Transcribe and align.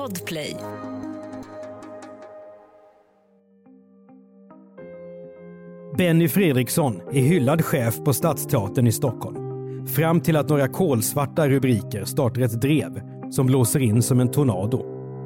Podplay. 0.00 0.56
Benny 5.98 6.28
Fredriksson 6.28 7.00
är 7.12 7.20
hyllad 7.20 7.64
chef 7.64 7.98
på 8.04 8.12
Stadsteatern 8.12 8.86
i 8.86 8.92
Stockholm. 8.92 9.36
Fram 9.86 10.20
till 10.20 10.36
att 10.36 10.48
några 10.48 10.68
kolsvarta 10.68 11.48
rubriker 11.48 12.04
startar 12.04 12.42
ett 12.42 12.60
drev 12.60 13.00
som 13.30 13.46
blåser 13.46 13.80
in 13.80 14.02
som 14.02 14.20
en 14.20 14.30
tornado 14.30 14.78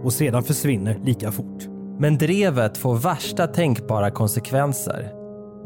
och 0.05 0.12
sedan 0.12 0.43
försvinner 0.43 1.00
lika 1.04 1.32
fort. 1.32 1.64
Men 1.98 2.18
drevet 2.18 2.79
får 2.79 2.96
värsta 2.96 3.46
tänkbara 3.46 4.11
konsekvenser. 4.11 5.12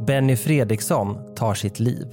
Benny 0.06 0.36
Fredriksson 0.36 1.34
tar 1.36 1.54
sitt 1.54 1.80
liv. 1.80 2.06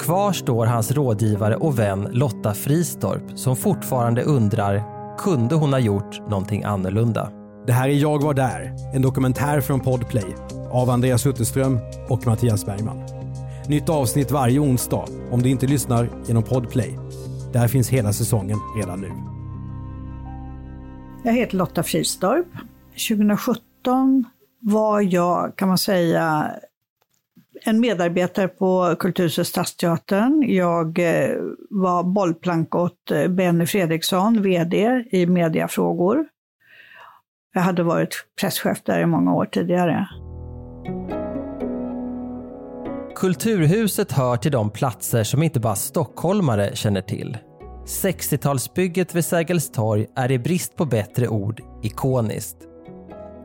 Kvar 0.00 0.32
står 0.32 0.66
hans 0.66 0.92
rådgivare 0.92 1.56
och 1.56 1.78
vän 1.78 2.08
Lotta 2.12 2.54
Fristorp 2.54 3.38
som 3.38 3.56
fortfarande 3.56 4.22
undrar, 4.22 4.99
kunde 5.20 5.54
hon 5.54 5.72
ha 5.72 5.80
gjort 5.80 6.20
någonting 6.28 6.64
annorlunda? 6.64 7.32
Det 7.66 7.72
här 7.72 7.88
är 7.88 7.92
Jag 7.92 8.22
var 8.22 8.34
där, 8.34 8.72
en 8.94 9.02
dokumentär 9.02 9.60
från 9.60 9.80
Podplay 9.80 10.34
av 10.70 10.90
Andreas 10.90 11.26
Utterström 11.26 11.78
och 12.08 12.26
Mattias 12.26 12.66
Bergman. 12.66 13.02
Nytt 13.68 13.88
avsnitt 13.88 14.30
varje 14.30 14.58
onsdag 14.58 15.04
om 15.30 15.42
du 15.42 15.48
inte 15.48 15.66
lyssnar 15.66 16.10
genom 16.26 16.42
Podplay. 16.42 16.98
Där 17.52 17.68
finns 17.68 17.88
hela 17.88 18.12
säsongen 18.12 18.58
redan 18.76 19.00
nu. 19.00 19.12
Jag 21.24 21.32
heter 21.32 21.56
Lotta 21.56 21.82
Fristorp. 21.82 22.46
2017 23.08 24.24
var 24.60 25.00
jag, 25.00 25.56
kan 25.56 25.68
man 25.68 25.78
säga, 25.78 26.50
en 27.64 27.80
medarbetare 27.80 28.48
på 28.48 28.96
Kulturhuset 28.98 29.46
Stadsteatern. 29.46 30.44
Jag 30.48 30.98
eh, 30.98 31.36
var 31.70 32.02
bollplank 32.02 32.74
åt 32.74 33.10
eh, 33.10 33.28
Benny 33.28 33.66
Fredriksson, 33.66 34.42
VD 34.42 35.04
i 35.10 35.26
mediafrågor. 35.26 36.26
Jag 37.54 37.62
hade 37.62 37.82
varit 37.82 38.14
presschef 38.40 38.82
där 38.84 39.00
i 39.00 39.06
många 39.06 39.34
år 39.34 39.44
tidigare. 39.44 40.08
Kulturhuset 43.14 44.12
hör 44.12 44.36
till 44.36 44.52
de 44.52 44.70
platser 44.70 45.24
som 45.24 45.42
inte 45.42 45.60
bara 45.60 45.74
stockholmare 45.74 46.76
känner 46.76 47.02
till. 47.02 47.38
60-talsbygget 47.86 49.14
vid 49.14 49.24
Sergels 49.24 49.70
torg 49.70 50.06
är 50.16 50.30
i 50.30 50.38
brist 50.38 50.76
på 50.76 50.84
bättre 50.84 51.28
ord 51.28 51.60
ikoniskt. 51.82 52.56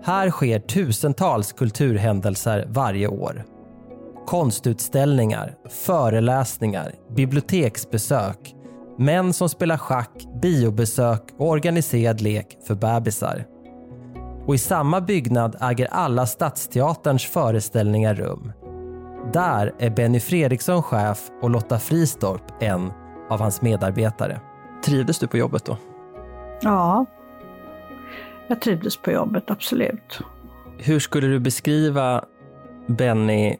Här 0.03 0.29
sker 0.29 0.59
tusentals 0.59 1.53
kulturhändelser 1.53 2.65
varje 2.69 3.07
år. 3.07 3.54
Konstutställningar, 4.25 5.55
föreläsningar, 5.69 6.91
biblioteksbesök, 7.15 8.55
män 8.97 9.33
som 9.33 9.49
spelar 9.49 9.77
schack, 9.77 10.11
biobesök 10.41 11.21
och 11.37 11.49
organiserad 11.49 12.21
lek 12.21 12.57
för 12.67 12.75
bebisar. 12.75 13.45
Och 14.47 14.55
i 14.55 14.57
samma 14.57 15.01
byggnad 15.01 15.55
äger 15.61 15.87
alla 15.91 16.25
Stadsteaterns 16.25 17.25
föreställningar 17.25 18.15
rum. 18.15 18.51
Där 19.33 19.73
är 19.79 19.89
Benny 19.89 20.19
Fredriksson 20.19 20.83
chef 20.83 21.19
och 21.41 21.49
Lotta 21.49 21.79
Fristorp 21.79 22.43
en 22.59 22.91
av 23.29 23.39
hans 23.39 23.61
medarbetare. 23.61 24.39
Trivdes 24.85 25.19
du 25.19 25.27
på 25.27 25.37
jobbet 25.37 25.65
då? 25.65 25.77
Ja, 26.61 27.05
jag 28.47 28.61
trivdes 28.61 28.97
på 28.97 29.11
jobbet, 29.11 29.51
absolut. 29.51 30.19
Hur 30.77 30.99
skulle 30.99 31.27
du 31.27 31.39
beskriva 31.39 32.23
Benny 32.87 33.57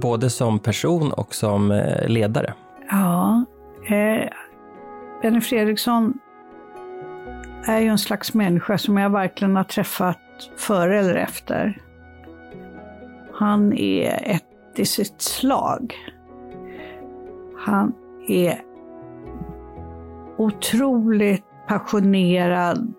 både 0.00 0.30
som 0.30 0.58
person 0.58 1.12
och 1.12 1.34
som 1.34 1.70
eh, 1.70 2.08
ledare? 2.08 2.54
Ja, 2.90 3.44
eh, 3.88 4.28
Benny 5.22 5.40
Fredriksson 5.40 6.18
är 7.66 7.80
ju 7.80 7.88
en 7.88 7.98
slags 7.98 8.34
människa 8.34 8.78
som 8.78 8.96
jag 8.96 9.10
verkligen 9.10 9.56
har 9.56 9.64
träffat 9.64 10.18
före 10.56 10.98
eller 10.98 11.14
efter. 11.14 11.82
Han 13.32 13.72
är 13.72 14.22
ett 14.24 14.78
i 14.78 14.84
sitt 14.84 15.22
slag. 15.22 15.94
Han 17.58 17.94
är 18.28 18.60
otroligt 20.36 21.44
passionerad 21.68 22.94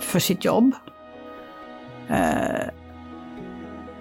för 0.00 0.18
sitt 0.18 0.44
jobb. 0.44 0.74
Eh, 2.08 2.68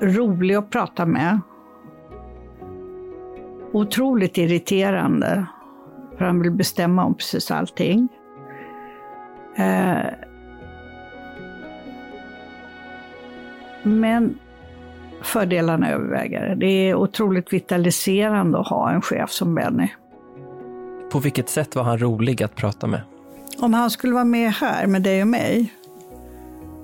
rolig 0.02 0.56
att 0.56 0.70
prata 0.70 1.06
med. 1.06 1.40
Otroligt 3.72 4.38
irriterande, 4.38 5.46
för 6.18 6.26
han 6.26 6.42
vill 6.42 6.52
bestämma 6.52 7.06
om 7.06 7.16
precis 7.16 7.52
allting. 7.52 8.08
Eh, 9.56 10.06
men 13.84 14.40
fördelarna 15.22 15.90
överväger. 15.90 16.56
Det 16.56 16.66
är 16.66 16.96
otroligt 16.96 17.54
vitaliserande 17.54 18.60
att 18.60 18.68
ha 18.68 18.92
en 18.92 19.02
chef 19.02 19.32
som 19.32 19.56
Benny. 19.56 19.88
På 21.12 21.20
vilket 21.20 21.50
sätt 21.50 21.76
var 21.76 21.84
han 21.84 21.98
rolig 21.98 22.44
att 22.44 22.56
prata 22.56 22.88
med? 22.88 23.02
Om 23.60 23.74
han 23.74 23.90
skulle 23.90 24.14
vara 24.14 24.24
med 24.24 24.52
här 24.52 24.88
med 24.88 25.02
dig 25.02 25.22
och 25.22 25.28
mig 25.28 25.74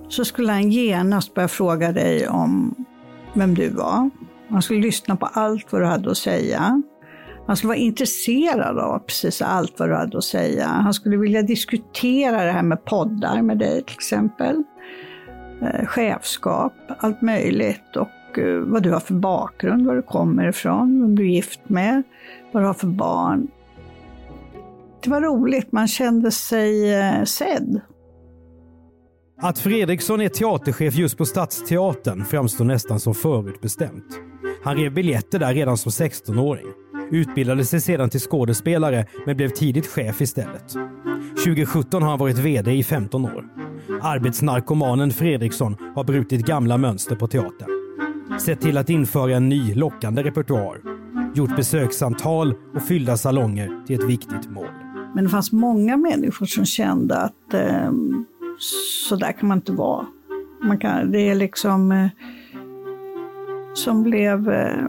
så 0.09 0.25
skulle 0.25 0.51
han 0.51 0.71
genast 0.71 1.33
börja 1.33 1.47
fråga 1.47 1.91
dig 1.91 2.27
om 2.27 2.75
vem 3.37 3.53
du 3.53 3.69
var. 3.69 4.09
Han 4.49 4.61
skulle 4.61 4.79
lyssna 4.79 5.15
på 5.15 5.25
allt 5.25 5.71
vad 5.71 5.81
du 5.81 5.85
hade 5.85 6.11
att 6.11 6.17
säga. 6.17 6.81
Han 7.47 7.57
skulle 7.57 7.67
vara 7.67 7.77
intresserad 7.77 8.79
av 8.79 8.99
precis 8.99 9.41
allt 9.41 9.79
vad 9.79 9.89
du 9.89 9.95
hade 9.95 10.17
att 10.17 10.23
säga. 10.23 10.67
Han 10.67 10.93
skulle 10.93 11.17
vilja 11.17 11.41
diskutera 11.41 12.43
det 12.43 12.51
här 12.51 12.63
med 12.63 12.85
poddar 12.85 13.41
med 13.41 13.57
dig 13.57 13.83
till 13.83 13.95
exempel. 13.95 14.63
Eh, 15.61 15.85
chefskap, 15.85 16.73
allt 16.99 17.21
möjligt 17.21 17.95
och 17.95 18.39
eh, 18.39 18.59
vad 18.59 18.83
du 18.83 18.91
har 18.91 18.99
för 18.99 19.13
bakgrund, 19.13 19.87
var 19.87 19.95
du 19.95 20.01
kommer 20.01 20.49
ifrån, 20.49 21.01
vem 21.01 21.15
du 21.15 21.23
är 21.23 21.35
gift 21.35 21.69
med, 21.69 22.03
vad 22.51 22.63
du 22.63 22.67
har 22.67 22.73
för 22.73 22.87
barn. 22.87 23.47
Det 25.03 25.09
var 25.09 25.21
roligt, 25.21 25.71
man 25.71 25.87
kände 25.87 26.31
sig 26.31 26.95
eh, 26.95 27.23
sedd. 27.23 27.81
Att 29.39 29.59
Fredriksson 29.59 30.21
är 30.21 30.29
teaterchef 30.29 30.95
just 30.95 31.17
på 31.17 31.25
Stadsteatern 31.25 32.25
framstår 32.25 32.65
nästan 32.65 32.99
som 32.99 33.15
förutbestämt. 33.15 34.19
Han 34.63 34.77
rev 34.77 34.93
biljetter 34.93 35.39
där 35.39 35.53
redan 35.53 35.77
som 35.77 35.89
16-åring. 35.89 36.65
Utbildade 37.11 37.65
sig 37.65 37.81
sedan 37.81 38.09
till 38.09 38.19
skådespelare 38.19 39.05
men 39.25 39.37
blev 39.37 39.49
tidigt 39.49 39.87
chef 39.87 40.21
istället. 40.21 40.73
2017 41.45 42.01
har 42.01 42.09
han 42.09 42.19
varit 42.19 42.37
VD 42.37 42.71
i 42.71 42.83
15 42.83 43.25
år. 43.25 43.45
Arbetsnarkomanen 44.01 45.11
Fredriksson 45.11 45.77
har 45.95 46.03
brutit 46.03 46.45
gamla 46.45 46.77
mönster 46.77 47.15
på 47.15 47.27
teatern. 47.27 47.69
Sett 48.39 48.61
till 48.61 48.77
att 48.77 48.89
införa 48.89 49.35
en 49.35 49.49
ny 49.49 49.75
lockande 49.75 50.23
repertoar. 50.23 50.81
Gjort 51.35 51.55
besöksantal 51.55 52.53
och 52.75 52.81
fyllda 52.81 53.17
salonger 53.17 53.85
till 53.87 53.99
ett 53.99 54.09
viktigt 54.09 54.49
mål. 54.49 54.67
Men 55.15 55.23
det 55.23 55.29
fanns 55.29 55.51
många 55.51 55.97
människor 55.97 56.45
som 56.45 56.65
kände 56.65 57.17
att 57.17 57.53
eh, 57.53 57.91
så 58.59 59.15
där 59.15 59.31
kan 59.31 59.47
man 59.47 59.57
inte 59.57 59.71
vara. 59.71 60.05
Man 60.63 60.77
kan, 60.77 61.11
det 61.11 61.21
är 61.21 61.35
liksom 61.35 61.91
eh, 61.91 62.07
som 63.73 64.03
blev 64.03 64.49
eh, 64.49 64.87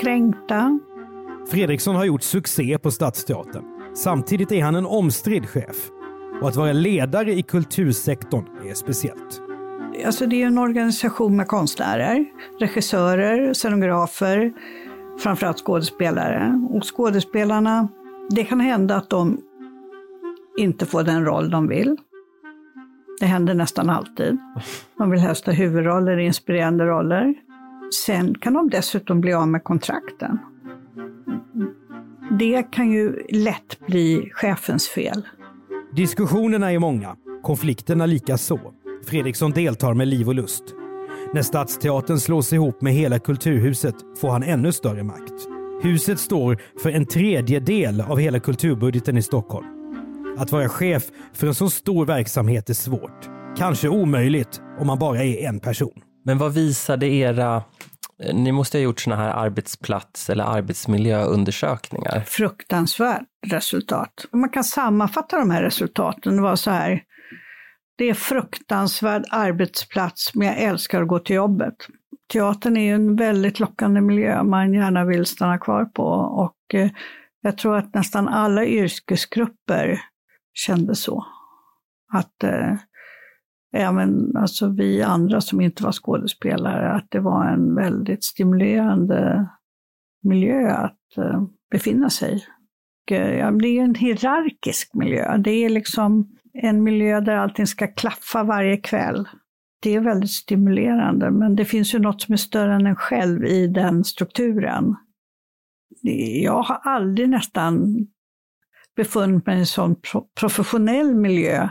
kränkta. 0.00 0.78
Fredriksson 1.50 1.96
har 1.96 2.04
gjort 2.04 2.22
succé 2.22 2.78
på 2.78 2.90
Stadsteatern. 2.90 3.64
Samtidigt 3.94 4.52
är 4.52 4.62
han 4.62 4.74
en 4.74 4.86
omstridd 4.86 5.48
chef. 5.48 5.90
Och 6.42 6.48
att 6.48 6.56
vara 6.56 6.72
ledare 6.72 7.32
i 7.32 7.42
kultursektorn 7.42 8.44
är 8.70 8.74
speciellt. 8.74 9.42
Alltså 10.06 10.26
det 10.26 10.42
är 10.42 10.46
en 10.46 10.58
organisation 10.58 11.36
med 11.36 11.48
konstnärer, 11.48 12.26
regissörer, 12.60 13.54
scenografer, 13.54 14.52
framförallt 15.18 15.58
skådespelare. 15.58 16.60
Och 16.70 16.96
skådespelarna, 16.96 17.88
det 18.30 18.44
kan 18.44 18.60
hända 18.60 18.96
att 18.96 19.10
de 19.10 19.38
inte 20.56 20.86
får 20.86 21.02
den 21.02 21.24
roll 21.24 21.50
de 21.50 21.68
vill. 21.68 21.96
Det 23.20 23.26
händer 23.26 23.54
nästan 23.54 23.90
alltid. 23.90 24.38
De 24.98 25.10
vill 25.10 25.20
helst 25.20 25.46
ha 25.46 25.52
huvudroller, 25.52 26.16
inspirerande 26.16 26.84
roller. 26.84 27.34
Sen 28.04 28.34
kan 28.34 28.52
de 28.52 28.70
dessutom 28.70 29.20
bli 29.20 29.32
av 29.32 29.48
med 29.48 29.64
kontrakten. 29.64 30.38
Det 32.38 32.62
kan 32.62 32.90
ju 32.90 33.26
lätt 33.28 33.86
bli 33.86 34.30
chefens 34.32 34.88
fel. 34.88 35.26
Diskussionerna 35.92 36.72
är 36.72 36.78
många, 36.78 37.16
konflikterna 37.42 38.06
lika 38.06 38.38
så. 38.38 38.60
Fredriksson 39.06 39.50
deltar 39.50 39.94
med 39.94 40.08
liv 40.08 40.28
och 40.28 40.34
lust. 40.34 40.64
När 41.34 41.42
Stadsteatern 41.42 42.18
slås 42.18 42.52
ihop 42.52 42.82
med 42.82 42.92
hela 42.92 43.18
Kulturhuset 43.18 43.94
får 44.20 44.28
han 44.28 44.42
ännu 44.42 44.72
större 44.72 45.02
makt. 45.02 45.48
Huset 45.82 46.18
står 46.18 46.58
för 46.82 46.90
en 46.90 47.06
tredjedel 47.06 48.00
av 48.00 48.18
hela 48.18 48.40
kulturbudgeten 48.40 49.16
i 49.16 49.22
Stockholm. 49.22 49.75
Att 50.38 50.52
vara 50.52 50.68
chef 50.68 51.02
för 51.32 51.46
en 51.46 51.54
så 51.54 51.70
stor 51.70 52.06
verksamhet 52.06 52.70
är 52.70 52.74
svårt. 52.74 53.28
Kanske 53.56 53.88
omöjligt 53.88 54.60
om 54.78 54.86
man 54.86 54.98
bara 54.98 55.24
är 55.24 55.48
en 55.48 55.60
person. 55.60 56.02
Men 56.24 56.38
vad 56.38 56.54
visade 56.54 57.06
era 57.06 57.62
Ni 58.34 58.52
måste 58.52 58.78
ha 58.78 58.82
gjort 58.82 59.00
såna 59.00 59.16
här 59.16 59.30
arbetsplats 59.30 60.30
eller 60.30 60.44
arbetsmiljöundersökningar. 60.44 62.20
Fruktansvärt 62.26 63.22
resultat. 63.46 64.26
Man 64.32 64.50
kan 64.50 64.64
sammanfatta 64.64 65.38
de 65.38 65.50
här 65.50 65.62
resultaten. 65.62 66.36
Det 66.36 66.42
var 66.42 66.56
så 66.56 66.70
här. 66.70 67.02
Det 67.98 68.10
är 68.10 68.14
fruktansvärd 68.14 69.24
arbetsplats, 69.30 70.34
men 70.34 70.46
jag 70.46 70.58
älskar 70.58 71.02
att 71.02 71.08
gå 71.08 71.18
till 71.18 71.36
jobbet. 71.36 71.74
Teatern 72.32 72.76
är 72.76 72.84
ju 72.84 72.94
en 72.94 73.16
väldigt 73.16 73.60
lockande 73.60 74.00
miljö 74.00 74.42
man 74.42 74.74
gärna 74.74 75.04
vill 75.04 75.26
stanna 75.26 75.58
kvar 75.58 75.84
på 75.84 76.04
och 76.04 76.74
eh, 76.74 76.90
jag 77.40 77.58
tror 77.58 77.76
att 77.76 77.94
nästan 77.94 78.28
alla 78.28 78.64
yrkesgrupper 78.64 80.00
kände 80.56 80.94
så. 80.94 81.26
Att 82.12 82.44
eh, 82.44 82.74
även 83.72 84.36
alltså 84.36 84.68
vi 84.68 85.02
andra 85.02 85.40
som 85.40 85.60
inte 85.60 85.84
var 85.84 85.92
skådespelare, 85.92 86.92
att 86.92 87.06
det 87.08 87.20
var 87.20 87.46
en 87.46 87.74
väldigt 87.74 88.24
stimulerande 88.24 89.48
miljö 90.22 90.70
att 90.70 91.18
eh, 91.18 91.42
befinna 91.70 92.10
sig 92.10 92.36
i. 92.36 92.42
Eh, 93.14 93.34
ja, 93.34 93.50
det 93.50 93.68
är 93.68 93.82
en 93.82 93.94
hierarkisk 93.94 94.94
miljö. 94.94 95.36
Det 95.36 95.50
är 95.50 95.68
liksom 95.68 96.28
en 96.52 96.82
miljö 96.82 97.20
där 97.20 97.36
allting 97.36 97.66
ska 97.66 97.86
klaffa 97.86 98.42
varje 98.42 98.76
kväll. 98.76 99.28
Det 99.82 99.94
är 99.94 100.00
väldigt 100.00 100.30
stimulerande, 100.30 101.30
men 101.30 101.56
det 101.56 101.64
finns 101.64 101.94
ju 101.94 101.98
något 101.98 102.22
som 102.22 102.32
är 102.32 102.36
större 102.36 102.74
än 102.74 102.86
en 102.86 102.96
själv 102.96 103.44
i 103.44 103.66
den 103.66 104.04
strukturen. 104.04 104.96
Jag 106.42 106.62
har 106.62 106.80
aldrig 106.82 107.28
nästan 107.28 107.96
befunnit 108.96 109.46
mig 109.46 109.56
i 109.56 109.58
en 109.58 109.66
sån 109.66 109.96
professionell 110.40 111.14
miljö 111.14 111.68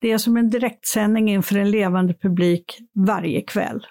det 0.00 0.12
är 0.12 0.18
som 0.18 0.36
en 0.36 0.50
direktsändning 0.50 1.30
inför 1.30 1.58
en 1.58 1.70
levande 1.70 2.14
publik 2.14 2.78
varje 3.06 3.40
kväll. 3.40 3.86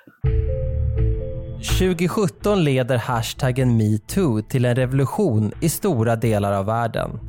2017 1.79 2.63
leder 2.63 2.97
hashtaggen 2.97 3.77
metoo 3.77 4.41
till 4.41 4.65
en 4.65 4.75
revolution 4.75 5.51
i 5.61 5.69
stora 5.69 6.15
delar 6.15 6.53
av 6.53 6.65
världen. 6.65 7.19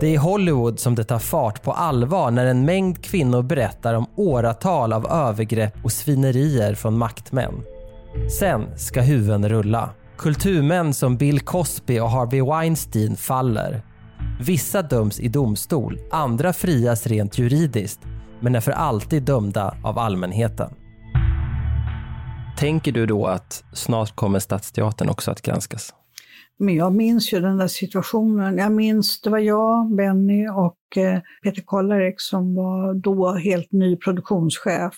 Det 0.00 0.06
är 0.06 0.10
i 0.10 0.16
Hollywood 0.16 0.80
som 0.80 0.94
det 0.94 1.04
tar 1.04 1.18
fart 1.18 1.62
på 1.62 1.72
allvar 1.72 2.30
när 2.30 2.46
en 2.46 2.64
mängd 2.64 3.04
kvinnor 3.04 3.42
berättar 3.42 3.94
om 3.94 4.06
åratal 4.16 4.92
av 4.92 5.06
övergrepp 5.06 5.84
och 5.84 5.92
svinerier 5.92 6.74
från 6.74 6.98
maktmän. 6.98 7.54
Sen 8.38 8.78
ska 8.78 9.00
huvuden 9.00 9.48
rulla. 9.48 9.90
Kulturmän 10.18 10.94
som 10.94 11.16
Bill 11.16 11.40
Cosby 11.40 11.98
och 11.98 12.10
Harvey 12.10 12.42
Weinstein 12.42 13.16
faller. 13.16 13.82
Vissa 14.40 14.82
döms 14.82 15.20
i 15.20 15.28
domstol, 15.28 15.98
andra 16.10 16.52
frias 16.52 17.06
rent 17.06 17.38
juridiskt 17.38 18.00
men 18.40 18.54
är 18.54 18.60
för 18.60 18.72
alltid 18.72 19.22
dömda 19.22 19.76
av 19.84 19.98
allmänheten. 19.98 20.70
Tänker 22.58 22.92
du 22.92 23.06
då 23.06 23.26
att 23.26 23.64
snart 23.72 24.16
kommer 24.16 24.38
Stadsteatern 24.38 25.08
också 25.08 25.30
att 25.30 25.42
granskas? 25.42 25.94
Men 26.58 26.74
jag 26.74 26.94
minns 26.94 27.32
ju 27.32 27.40
den 27.40 27.56
där 27.56 27.66
situationen. 27.66 28.58
Jag 28.58 28.72
minns, 28.72 29.20
det 29.20 29.30
var 29.30 29.38
jag, 29.38 29.96
Benny 29.96 30.48
och 30.48 30.96
eh, 30.96 31.20
Peter 31.42 31.62
Kollarek 31.62 32.20
som 32.20 32.54
var 32.54 32.94
då 32.94 33.32
helt 33.32 33.72
ny 33.72 33.96
produktionschef. 33.96 34.94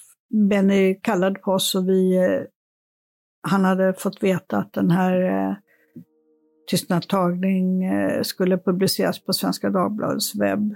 Benny 0.50 1.00
kallade 1.02 1.38
på 1.38 1.52
oss 1.52 1.74
och 1.74 1.88
vi, 1.88 2.16
eh, 2.16 2.42
han 3.48 3.64
hade 3.64 3.94
fått 3.98 4.22
veta 4.22 4.58
att 4.58 4.72
den 4.72 4.90
här 4.90 5.22
eh, 5.22 5.54
tystnadtagning 6.70 7.84
eh, 7.84 8.22
skulle 8.22 8.58
publiceras 8.58 9.24
på 9.24 9.32
Svenska 9.32 9.70
Dagbladets 9.70 10.34
webb 10.34 10.74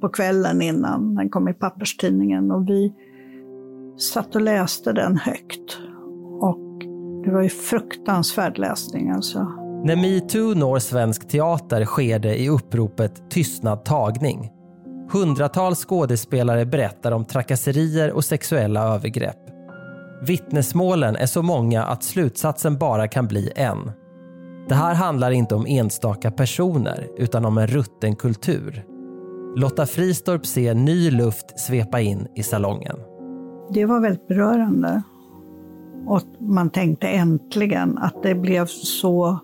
på 0.00 0.08
kvällen 0.08 0.62
innan 0.62 1.14
den 1.14 1.30
kom 1.30 1.48
i 1.48 1.52
papperstidningen. 1.52 2.50
Och 2.50 2.68
vi 2.68 2.92
satt 3.98 4.34
och 4.34 4.42
läste 4.42 4.92
den 4.92 5.16
högt. 5.16 5.78
Och 6.40 6.84
det 7.24 7.30
var 7.30 7.42
ju 7.42 7.48
fruktansvärd 7.48 8.58
läsning 8.58 9.10
alltså. 9.10 9.38
När 9.84 9.96
metoo 9.96 10.54
når 10.54 10.78
svensk 10.78 11.28
teater 11.28 11.84
sker 11.84 12.18
det 12.18 12.36
i 12.36 12.48
uppropet 12.48 13.30
Tystnad 13.30 13.84
tagning. 13.84 14.50
Hundratals 15.12 15.84
skådespelare 15.84 16.66
berättar 16.66 17.12
om 17.12 17.24
trakasserier 17.24 18.12
och 18.12 18.24
sexuella 18.24 18.94
övergrepp. 18.94 19.38
Vittnesmålen 20.26 21.16
är 21.16 21.26
så 21.26 21.42
många 21.42 21.84
att 21.84 22.02
slutsatsen 22.02 22.78
bara 22.78 23.08
kan 23.08 23.26
bli 23.26 23.52
en. 23.56 23.92
Det 24.68 24.74
här 24.74 24.94
handlar 24.94 25.30
inte 25.30 25.54
om 25.54 25.66
enstaka 25.68 26.30
personer 26.30 27.08
utan 27.16 27.44
om 27.44 27.58
en 27.58 27.66
rutten 27.66 28.16
kultur. 28.16 28.84
Lotta 29.56 29.86
Fristorp 29.86 30.46
ser 30.46 30.74
ny 30.74 31.10
luft 31.10 31.60
svepa 31.60 32.00
in 32.00 32.26
i 32.34 32.42
salongen. 32.42 32.96
Det 33.70 33.84
var 33.84 34.00
väldigt 34.00 34.28
berörande. 34.28 35.02
Och 36.06 36.22
man 36.38 36.70
tänkte 36.70 37.08
äntligen 37.08 37.98
att 37.98 38.22
det 38.22 38.34
blev 38.34 38.66
så 38.66 39.38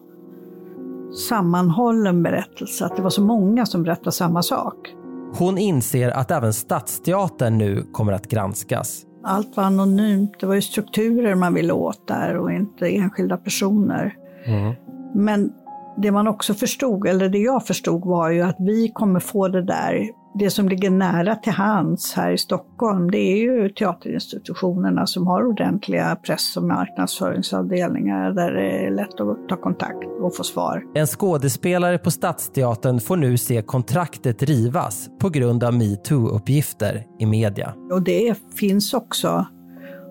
sammanhållen 1.29 2.23
berättelse, 2.23 2.85
att 2.85 2.97
det 2.97 3.03
var 3.03 3.11
så 3.11 3.23
många 3.23 3.67
som 3.67 3.83
berättade 3.83 4.13
samma 4.13 4.43
sak. 4.43 4.95
Hon 5.39 5.59
inser 5.59 6.11
att 6.11 6.31
även 6.31 6.53
Stadsteatern 6.53 7.59
nu 7.59 7.87
kommer 7.93 8.13
att 8.13 8.27
granskas. 8.27 9.03
Allt 9.25 9.57
var 9.57 9.65
anonymt. 9.65 10.33
Det 10.41 10.47
var 10.47 10.55
ju 10.55 10.63
strukturer 10.63 11.35
man 11.35 11.55
ville 11.55 11.73
åt 11.73 12.09
där 12.09 12.37
och 12.37 12.53
inte 12.53 12.89
enskilda 12.89 13.37
personer. 13.37 14.15
Mm. 14.47 14.75
Men 15.15 15.53
det 15.97 16.11
man 16.11 16.29
också 16.29 16.55
förstod, 16.55 17.07
eller 17.07 17.29
det 17.29 17.39
jag 17.39 17.67
förstod, 17.67 18.05
var 18.05 18.31
ju 18.31 18.43
att 18.43 18.57
vi 18.59 18.93
kommer 18.95 19.21
få 19.21 19.49
det 19.49 19.63
där, 19.63 20.09
det 20.39 20.51
som 20.51 20.69
ligger 20.69 20.91
nära 20.91 21.35
till 21.37 21.53
hands 21.53 22.15
här 22.15 22.33
i 22.33 22.39
Stockholm, 22.39 23.11
det 23.11 23.19
är 23.19 23.37
ju 23.37 23.69
teaterinstitutionerna 23.69 25.07
som 25.07 25.27
har 25.27 25.47
ordentliga 25.47 26.17
press 26.17 26.57
och 26.57 26.63
marknadsföringsavdelningar 26.63 28.31
där 28.33 28.53
det 28.53 28.87
är 28.87 28.91
lätt 28.91 29.21
att 29.21 29.49
ta 29.49 29.57
kontakt 29.57 30.05
och 30.23 30.37
få 30.37 30.45
svar. 30.45 30.83
En 30.95 31.07
skådespelare 31.07 31.99
på 31.99 32.11
Stadsteatern 32.11 33.01
får 33.01 33.17
nu 33.17 33.37
se 33.37 33.63
kontraktet 33.63 34.43
rivas 34.43 35.09
på 35.21 35.29
grund 35.29 35.65
av 35.65 35.73
metoo-uppgifter 35.73 37.03
i 37.19 37.27
media. 37.27 37.75
Och 37.93 38.03
det 38.03 38.35
finns 38.57 38.95
också, 38.95 39.47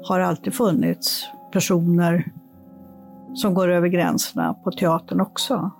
har 0.03 0.19
alltid 0.19 0.53
funnits, 0.53 1.25
personer 1.53 2.25
som 3.33 3.53
går 3.53 3.69
över 3.69 3.87
gränserna 3.87 4.53
på 4.53 4.71
teatern 4.71 5.21
också. 5.21 5.71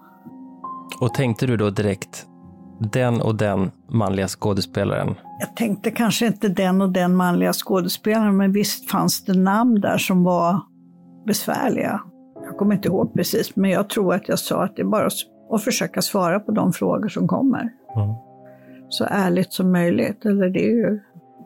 Och 1.02 1.14
tänkte 1.14 1.46
du 1.46 1.58
då 1.58 1.70
direkt 1.70 2.28
den 2.80 3.22
och 3.22 3.36
den 3.36 3.72
manliga 3.90 4.28
skådespelaren? 4.28 5.16
Jag 5.40 5.56
tänkte 5.56 5.92
kanske 5.92 6.28
inte 6.28 6.48
den 6.48 6.82
och 6.82 6.92
den 6.92 7.16
manliga 7.16 7.54
skådespelaren, 7.54 8.38
men 8.38 8.52
visst 8.52 8.92
fanns 8.92 9.26
det 9.26 9.34
namn 9.34 9.82
där 9.82 9.98
som 9.98 10.24
var 10.24 10.60
besvärliga. 11.26 12.02
Jag 12.46 12.58
kommer 12.58 12.76
inte 12.76 12.88
ihåg 12.88 13.14
precis, 13.14 13.56
men 13.56 13.72
jag 13.72 13.90
tror 13.90 14.14
att 14.14 14.30
jag 14.30 14.40
sa 14.40 14.64
att 14.64 14.76
det 14.76 14.82
är 14.82 14.86
bara 14.86 15.10
att 15.52 15.64
försöka 15.64 16.02
svara 16.02 16.40
på 16.40 16.52
de 16.52 16.74
frågor 16.74 17.08
som 17.08 17.28
kommer. 17.28 17.60
Mm. 17.96 18.16
Så 18.90 19.06
ärligt 19.10 19.54
som 19.54 19.72
möjligt. 19.72 20.26
Eller 20.26 20.50
det, 20.50 20.66
är 20.66 20.72
ju, 20.72 21.00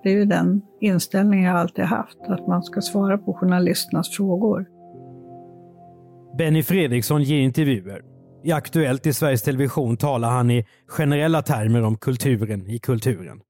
det 0.03 0.09
är 0.09 0.13
ju 0.13 0.25
den 0.25 0.61
inställning 0.81 1.43
jag 1.43 1.57
alltid 1.57 1.85
haft, 1.85 2.17
att 2.27 2.47
man 2.47 2.63
ska 2.63 2.81
svara 2.81 3.17
på 3.17 3.33
journalisternas 3.33 4.09
frågor. 4.09 4.65
Benny 6.37 6.63
Fredriksson 6.63 7.23
ger 7.23 7.39
intervjuer. 7.39 8.01
I 8.43 8.51
Aktuellt 8.51 9.05
i 9.05 9.13
Sveriges 9.13 9.41
Television 9.41 9.97
talar 9.97 10.29
han 10.29 10.51
i 10.51 10.65
generella 10.87 11.41
termer 11.41 11.81
om 11.81 11.97
kulturen 11.97 12.69
i 12.69 12.79
kulturen. 12.79 13.41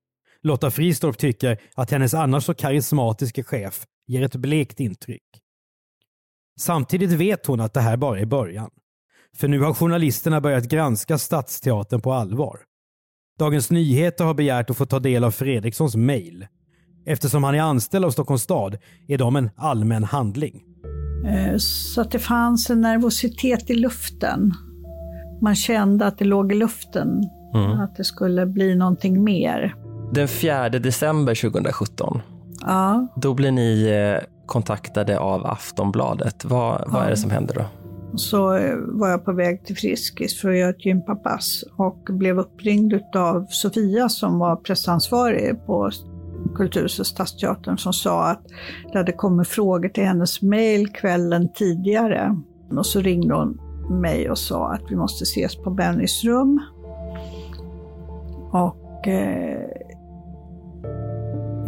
Lotta 0.44 0.72
Fristorp 0.72 1.17
tycker 1.17 1.58
att 1.75 1.91
hennes 1.91 2.13
annars 2.13 2.44
så 2.44 2.53
karismatiska 2.53 3.44
chef 3.44 3.86
ger 4.08 4.24
ett 4.24 4.36
blekt 4.36 4.79
intryck. 4.79 5.24
Samtidigt 6.60 7.12
vet 7.12 7.46
hon 7.46 7.60
att 7.60 7.74
det 7.74 7.82
här 7.82 7.98
bara 7.98 8.20
är 8.20 8.25
början. 8.25 8.70
För 9.38 9.48
nu 9.48 9.60
har 9.60 9.74
journalisterna 9.74 10.41
börjat 10.41 10.67
granska 10.67 11.17
Stadsteatern 11.17 12.01
på 12.01 12.13
allvar. 12.13 12.60
Dagens 13.39 13.72
Nyheter 13.72 14.25
har 14.25 14.34
begärt 14.34 14.70
att 14.70 14.77
få 14.77 14.86
ta 14.86 15.00
del 15.00 15.24
av 15.24 15.32
Fredrikssons 15.32 15.96
mejl. 15.96 16.48
Eftersom 17.06 17.44
han 17.44 17.56
är 17.56 17.62
anställd 17.62 18.06
av 18.06 18.12
Stockholms 18.12 18.44
stad 18.44 18.77
är 19.08 19.17
de 19.17 19.36
en 19.36 19.50
allmän 19.56 20.03
handling. 20.03 20.66
Eh, 21.25 21.57
så 21.57 22.01
att 22.01 22.12
det 22.12 22.19
fanns 22.19 22.69
en 22.69 22.81
nervositet 22.81 23.69
i 23.69 23.74
luften. 23.74 24.53
Man 25.41 25.55
kände 25.55 26.05
att 26.05 26.17
det 26.17 26.25
låg 26.25 26.51
i 26.51 26.55
luften, 26.55 27.29
mm. 27.53 27.71
att 27.71 27.95
det 27.95 28.03
skulle 28.03 28.45
bli 28.45 28.75
någonting 28.75 29.24
mer. 29.24 29.75
Den 30.13 30.27
4 30.27 30.69
december 30.69 31.36
2017, 31.36 32.21
ja. 32.62 33.07
då 33.15 33.33
blir 33.33 33.51
ni 33.51 33.83
eh, 33.83 34.24
kontaktade 34.45 35.19
av 35.19 35.45
Aftonbladet. 35.45 36.45
Vad, 36.45 36.83
vad 36.88 37.05
är 37.05 37.09
det 37.09 37.17
som 37.17 37.31
händer 37.31 37.55
då? 37.55 37.65
Så 38.15 38.55
eh, 38.55 38.75
var 38.77 39.09
jag 39.09 39.25
på 39.25 39.33
väg 39.33 39.65
till 39.65 39.75
Friskis 39.75 40.41
för 40.41 40.50
att 40.50 40.57
göra 40.57 40.69
ett 40.69 40.86
gympapass 40.86 41.63
och 41.77 42.07
blev 42.09 42.39
uppringd 42.39 42.93
av 43.15 43.45
Sofia 43.50 44.09
som 44.09 44.39
var 44.39 44.55
pressansvarig 44.55 45.65
på 45.65 45.91
Kulturhuset 46.56 47.00
och 47.00 47.08
Stadsteatern 47.08 47.77
som 47.77 47.94
sa 47.94 48.29
att 48.29 48.41
det 48.91 48.98
hade 48.98 49.12
kommit 49.12 49.48
frågor 49.48 49.89
till 49.89 50.03
hennes 50.03 50.41
mejl 50.41 50.88
kvällen 50.88 51.50
tidigare. 51.53 52.41
Och 52.70 52.86
så 52.86 53.01
ringde 53.01 53.36
hon 53.36 53.60
mig 54.01 54.29
och 54.29 54.38
sa 54.38 54.74
att 54.74 54.82
vi 54.89 54.96
måste 54.96 55.24
ses 55.24 55.56
på 55.56 55.70
Bennys 55.70 56.24
rum. 56.24 56.60
Och 58.51 59.08
eh, 59.08 59.67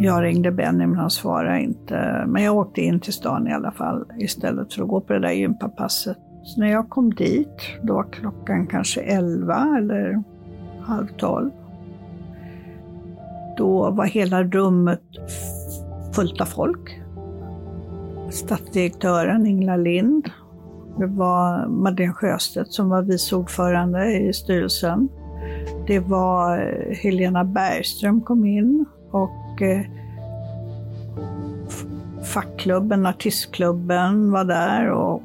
Jag 0.02 0.22
ringde 0.22 0.52
Benny 0.52 0.86
men 0.86 0.96
han 0.96 1.10
svarade 1.10 1.60
inte. 1.60 2.24
Men 2.26 2.42
jag 2.42 2.56
åkte 2.56 2.80
in 2.80 3.00
till 3.00 3.12
stan 3.12 3.48
i 3.48 3.52
alla 3.52 3.72
fall 3.72 4.04
istället 4.18 4.72
för 4.72 4.82
att 4.82 4.88
gå 4.88 5.00
på 5.00 5.12
det 5.12 5.18
där 5.18 5.32
gympapasset. 5.32 6.18
Så 6.42 6.60
när 6.60 6.70
jag 6.70 6.88
kom 6.88 7.14
dit, 7.14 7.60
då 7.82 7.94
var 7.94 8.12
klockan 8.12 8.66
kanske 8.66 9.00
11 9.00 9.76
eller 9.78 10.22
halv 10.80 11.06
12. 11.16 11.50
Då 13.56 13.90
var 13.90 14.04
hela 14.04 14.42
rummet 14.42 15.02
fullt 16.14 16.40
av 16.40 16.44
folk. 16.44 17.00
Stadsdirektören 18.30 19.46
Ingela 19.46 19.76
Lind. 19.76 20.30
Det 20.98 21.06
var 21.06 21.66
Madeleine 21.66 22.14
Sjöstedt 22.14 22.72
som 22.72 22.88
var 22.88 23.02
vice 23.02 23.36
ordförande 23.36 24.12
i 24.12 24.32
styrelsen. 24.32 25.08
Det 25.86 25.98
var 25.98 26.58
eh, 26.58 26.96
Helena 26.96 27.44
Bergström 27.44 28.20
kom 28.20 28.46
in 28.46 28.84
och 29.10 29.62
eh, 29.62 29.80
fackklubben, 32.24 33.06
artistklubben 33.06 34.30
var 34.30 34.44
där 34.44 34.90
och 34.90 35.22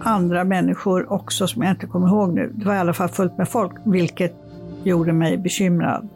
andra 0.00 0.44
människor 0.44 1.12
också 1.12 1.46
som 1.46 1.62
jag 1.62 1.72
inte 1.72 1.86
kommer 1.86 2.08
ihåg 2.08 2.34
nu. 2.34 2.52
Det 2.54 2.66
var 2.66 2.74
i 2.74 2.78
alla 2.78 2.92
fall 2.92 3.08
fullt 3.08 3.38
med 3.38 3.48
folk, 3.48 3.72
vilket 3.84 4.34
gjorde 4.82 5.12
mig 5.12 5.38
bekymrad. 5.38 6.08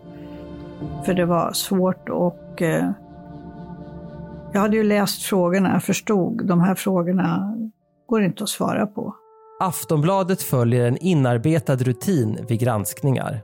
För 1.04 1.14
det 1.14 1.26
var 1.26 1.52
svårt 1.52 2.08
och 2.08 2.62
eh, 2.62 2.90
jag 4.52 4.60
hade 4.60 4.76
ju 4.76 4.82
läst 4.82 5.22
frågorna, 5.22 5.72
jag 5.72 5.82
förstod 5.82 6.46
de 6.46 6.60
här 6.60 6.74
frågorna 6.74 7.56
går 8.08 8.22
inte 8.22 8.42
att 8.42 8.48
svara 8.48 8.86
på. 8.86 9.14
Aftonbladet 9.60 10.42
följer 10.42 10.86
en 10.86 10.98
inarbetad 10.98 11.76
rutin 11.76 12.38
vid 12.48 12.60
granskningar. 12.60 13.40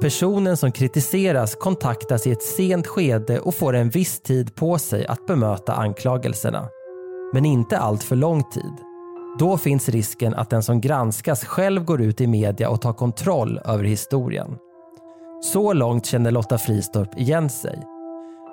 Personen 0.00 0.56
som 0.56 0.72
kritiseras 0.72 1.54
kontaktas 1.54 2.26
i 2.26 2.32
ett 2.32 2.42
sent 2.42 2.86
skede 2.86 3.40
och 3.40 3.54
får 3.54 3.74
en 3.74 3.90
viss 3.90 4.20
tid 4.20 4.54
på 4.54 4.78
sig 4.78 5.06
att 5.06 5.26
bemöta 5.26 5.74
anklagelserna. 5.74 6.68
Men 7.34 7.44
inte 7.44 7.78
allt 7.78 8.02
för 8.02 8.16
lång 8.16 8.42
tid. 8.42 8.72
Då 9.38 9.58
finns 9.58 9.88
risken 9.88 10.34
att 10.34 10.50
den 10.50 10.62
som 10.62 10.80
granskas 10.80 11.44
själv 11.44 11.84
går 11.84 12.02
ut 12.02 12.20
i 12.20 12.26
media 12.26 12.70
och 12.70 12.80
tar 12.80 12.92
kontroll 12.92 13.60
över 13.64 13.84
historien. 13.84 14.58
Så 15.40 15.72
långt 15.72 16.06
känner 16.06 16.30
Lotta 16.30 16.58
Fristorp 16.58 17.18
igen 17.18 17.48
sig. 17.48 17.82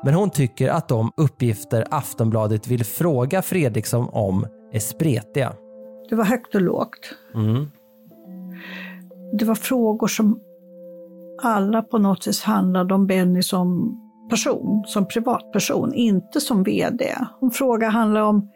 Men 0.04 0.14
hon 0.14 0.30
tycker 0.30 0.70
att 0.70 0.88
de 0.88 1.12
uppgifter 1.18 1.86
Aftonbladet 1.92 2.68
vill 2.68 2.86
fråga 2.86 3.42
Fredriksson 3.42 4.10
om 4.12 4.46
är 4.72 4.80
spretiga. 4.80 5.54
Det 6.10 6.16
var 6.16 6.24
högt 6.24 6.56
och 6.56 6.62
lågt. 6.62 7.16
Mm. 7.36 7.72
Det 9.40 9.46
var 9.46 9.56
frågor 9.56 10.08
som 10.08 10.40
alla 11.42 11.82
på 11.82 11.98
något 11.98 12.28
vis 12.28 12.44
handlade 12.44 12.94
om 12.94 13.08
Benny 13.08 13.42
som 13.42 13.98
person, 14.30 14.84
som 14.88 15.08
privatperson, 15.08 15.94
inte 15.94 16.42
som 16.42 16.64
VD. 16.64 17.16
En 17.42 17.52
fråga 17.52 17.90
handlar 17.90 18.22
om 18.22 18.50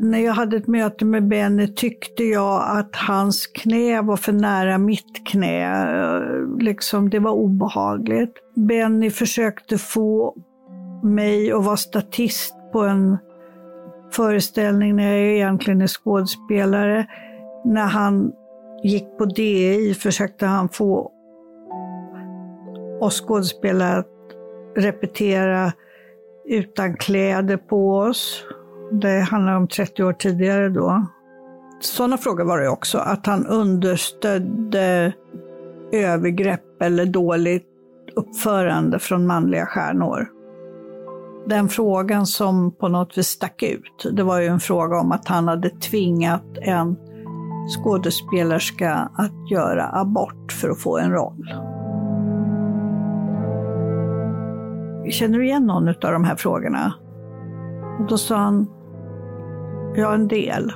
när 0.00 0.18
jag 0.18 0.32
hade 0.32 0.56
ett 0.56 0.66
möte 0.66 1.04
med 1.04 1.28
Benny 1.28 1.74
tyckte 1.74 2.24
jag 2.24 2.78
att 2.78 2.96
hans 2.96 3.46
knä 3.46 4.02
var 4.02 4.16
för 4.16 4.32
nära 4.32 4.78
mitt 4.78 5.26
knä. 5.26 5.84
Liksom, 6.60 7.10
det 7.10 7.18
var 7.18 7.32
obehagligt. 7.32 8.34
Benny 8.54 9.10
försökte 9.10 9.78
få 9.78 10.34
mig 11.02 11.52
att 11.52 11.64
vara 11.64 11.76
statist 11.76 12.54
på 12.72 12.80
en 12.80 13.18
föreställning 14.12 14.96
när 14.96 15.16
jag 15.16 15.34
egentligen 15.34 15.82
är 15.82 15.86
skådespelare. 15.86 17.06
När 17.64 17.86
han 17.86 18.32
gick 18.84 19.18
på 19.18 19.24
DI 19.24 19.94
försökte 19.94 20.46
han 20.46 20.68
få 20.68 21.12
oss 23.00 23.20
skådespelare 23.20 23.98
att 23.98 24.06
repetera 24.76 25.72
utan 26.44 26.96
kläder 26.96 27.56
på 27.56 27.96
oss. 27.96 28.44
Det 28.90 29.20
handlar 29.20 29.56
om 29.56 29.68
30 29.68 30.04
år 30.04 30.12
tidigare 30.12 30.68
då. 30.68 31.06
Sådana 31.80 32.16
frågor 32.16 32.44
var 32.44 32.58
det 32.58 32.68
också, 32.68 32.98
att 32.98 33.26
han 33.26 33.46
understödde 33.46 35.12
övergrepp 35.92 36.82
eller 36.82 37.06
dåligt 37.06 37.66
uppförande 38.16 38.98
från 38.98 39.26
manliga 39.26 39.66
stjärnor. 39.66 40.28
Den 41.46 41.68
frågan 41.68 42.26
som 42.26 42.72
på 42.72 42.88
något 42.88 43.18
vis 43.18 43.26
stack 43.26 43.62
ut, 43.62 44.06
det 44.12 44.22
var 44.22 44.40
ju 44.40 44.46
en 44.46 44.60
fråga 44.60 45.00
om 45.00 45.12
att 45.12 45.28
han 45.28 45.48
hade 45.48 45.70
tvingat 45.70 46.44
en 46.62 46.96
skådespelerska 47.68 49.10
att 49.14 49.50
göra 49.50 49.88
abort 49.92 50.52
för 50.52 50.70
att 50.70 50.80
få 50.80 50.98
en 50.98 51.12
roll. 51.12 51.54
Känner 55.10 55.38
du 55.38 55.44
igen 55.44 55.66
någon 55.66 55.88
av 55.88 56.12
de 56.12 56.24
här 56.24 56.36
frågorna? 56.36 56.94
Och 58.00 58.06
då 58.06 58.18
sa 58.18 58.36
han, 58.36 58.66
ja 59.96 60.14
en 60.14 60.28
del, 60.28 60.72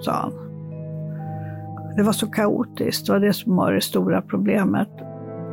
sa 0.00 0.12
han. 0.12 0.32
Det 1.96 2.02
var 2.02 2.12
så 2.12 2.26
kaotiskt, 2.26 3.06
det 3.06 3.12
var 3.12 3.20
det 3.20 3.32
som 3.32 3.56
var 3.56 3.72
det 3.72 3.80
stora 3.80 4.22
problemet. 4.22 4.88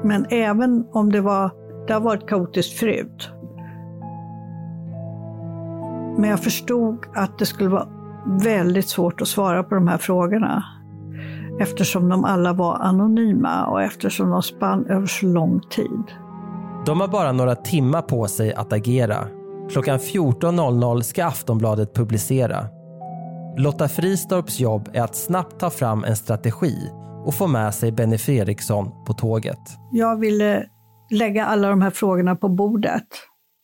Men 0.04 0.26
även 0.30 0.86
om 0.92 1.12
det 1.12 1.22
var, 1.22 1.52
det 1.88 1.94
har 1.94 2.02
varit 2.02 2.30
kaotiskt 2.30 2.80
förut. 2.80 3.30
Men 6.18 6.30
jag 6.30 6.40
förstod 6.40 7.06
att 7.16 7.40
det 7.40 7.46
skulle 7.46 7.70
vara 7.70 7.88
väldigt 8.44 8.90
svårt 8.90 9.22
att 9.22 9.28
svara 9.28 9.64
på 9.64 9.76
de 9.76 9.88
här 9.88 9.98
frågorna. 9.98 10.64
Eftersom 11.60 12.10
de 12.10 12.26
alla 12.26 12.54
var 12.54 12.76
anonyma 12.76 13.66
och 13.66 13.82
eftersom 13.82 14.30
de 14.30 14.42
spann 14.42 14.86
över 14.86 15.06
så 15.08 15.26
lång 15.26 15.60
tid. 15.60 16.04
De 16.86 17.02
har 17.02 17.08
bara 17.08 17.32
några 17.32 17.56
timmar 17.56 18.02
på 18.02 18.28
sig 18.28 18.54
att 18.54 18.74
agera. 18.74 19.16
Klockan 19.70 19.98
14.00 19.98 21.02
ska 21.02 21.26
Aftonbladet 21.26 21.94
publicera. 21.94 22.58
Lotta 23.60 23.88
Fristorps 23.88 24.60
jobb 24.60 24.90
är 24.94 25.02
att 25.02 25.16
snabbt 25.16 25.60
ta 25.60 25.70
fram 25.70 26.04
en 26.04 26.16
strategi 26.16 26.92
och 27.26 27.36
få 27.36 27.48
med 27.48 27.76
sig 27.76 27.92
Benny 27.92 28.18
Fredriksson 28.18 29.06
på 29.06 29.14
tåget. 29.14 29.60
Jag 29.92 30.20
ville 30.20 30.70
lägga 31.12 31.46
alla 31.46 31.70
de 31.70 31.82
här 31.82 31.90
frågorna 31.90 32.36
på 32.36 32.50
bordet 32.50 33.08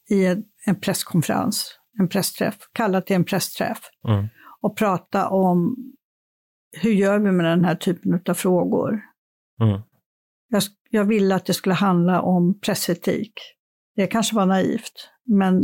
i 0.10 0.26
en, 0.26 0.44
en 0.66 0.80
presskonferens, 0.80 1.80
en 2.00 2.08
pressträff, 2.08 2.56
kalla 2.74 3.02
till 3.02 3.16
en 3.16 3.26
pressträff 3.26 3.80
Mm. 4.08 4.28
och 4.62 4.78
prata 4.78 5.30
om 5.30 5.76
hur 6.82 6.92
gör 6.92 7.20
vi 7.20 7.32
med 7.32 7.46
den 7.46 7.66
här 7.66 7.76
typen 7.76 8.22
av 8.30 8.34
frågor. 8.34 9.02
Mm. 9.62 9.82
Jag, 10.50 10.64
jag 10.90 11.06
ville 11.06 11.36
att 11.36 11.46
det 11.46 11.54
skulle 11.54 11.76
handla 11.76 12.22
om 12.22 12.60
pressetik. 12.60 13.34
Det 13.96 14.08
kanske 14.08 14.36
var 14.36 14.46
naivt, 14.46 15.10
men 15.26 15.62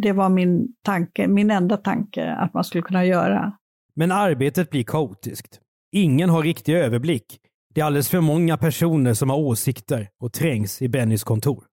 det 0.00 0.12
var 0.12 0.28
min 0.28 0.68
tanke, 0.84 1.28
min 1.28 1.50
enda 1.50 1.76
tanke 1.76 2.32
att 2.32 2.54
man 2.54 2.64
skulle 2.64 2.82
kunna 2.82 3.04
göra. 3.04 3.52
Men 3.96 4.12
arbetet 4.12 4.70
blir 4.70 4.84
kaotiskt. 4.84 5.60
Ingen 5.92 6.30
har 6.30 6.42
riktig 6.42 6.74
överblick. 6.74 7.38
Det 7.74 7.80
är 7.80 7.84
alldeles 7.84 8.08
för 8.08 8.20
många 8.20 8.56
personer 8.56 9.14
som 9.14 9.30
har 9.30 9.36
åsikter 9.36 10.08
och 10.20 10.32
trängs 10.32 10.82
i 10.82 10.88
Bennys 10.88 11.24
kontor. 11.24 11.64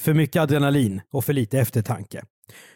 För 0.00 0.14
mycket 0.14 0.42
adrenalin 0.42 1.00
och 1.12 1.24
för 1.24 1.32
lite 1.32 1.58
eftertanke. 1.58 2.24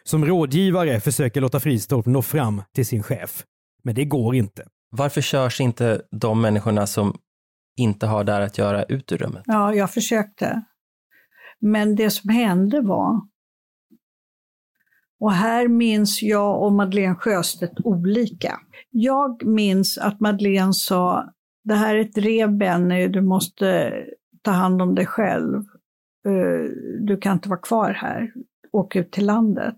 Som 0.02 0.24
rådgivare 0.24 1.00
försöker 1.00 1.40
Lotta 1.40 1.60
Fristorp 1.60 2.06
nå 2.06 2.22
fram 2.22 2.62
till 2.74 2.86
sin 2.86 3.02
chef. 3.02 3.44
Men 3.84 3.94
det 3.94 4.04
går 4.04 4.34
inte. 4.34 4.66
Varför 4.90 5.20
körs 5.20 5.60
inte 5.60 6.02
de 6.10 6.40
människorna 6.40 6.86
som 6.86 7.18
inte 7.76 8.06
har 8.06 8.24
där 8.24 8.40
att 8.40 8.58
göra 8.58 8.84
ut 8.84 9.12
ur 9.12 9.18
rummet? 9.18 9.42
Ja, 9.46 9.74
jag 9.74 9.90
försökte. 9.90 10.62
Men 11.60 11.96
det 11.96 12.10
som 12.10 12.30
hände 12.30 12.80
var, 12.80 13.20
och 15.20 15.32
här 15.32 15.68
minns 15.68 16.22
jag 16.22 16.62
och 16.62 16.72
Madeleine 16.72 17.14
Sjöstedt 17.14 17.80
olika. 17.84 18.60
Jag 18.90 19.46
minns 19.46 19.98
att 19.98 20.20
Madeleine 20.20 20.72
sa, 20.72 21.32
det 21.64 21.74
här 21.74 21.94
är 21.94 22.00
ett 22.00 22.18
rev 22.18 22.56
Benny, 22.56 23.08
du 23.08 23.22
måste 23.22 23.92
ta 24.42 24.50
hand 24.50 24.82
om 24.82 24.94
dig 24.94 25.06
själv. 25.06 25.56
Eh, 26.26 26.70
Du 27.00 27.16
kan 27.16 27.32
inte 27.32 27.48
vara 27.48 27.60
kvar 27.60 27.92
här, 27.92 28.32
åk 28.72 28.96
ut 28.96 29.12
till 29.12 29.26
landet. 29.26 29.76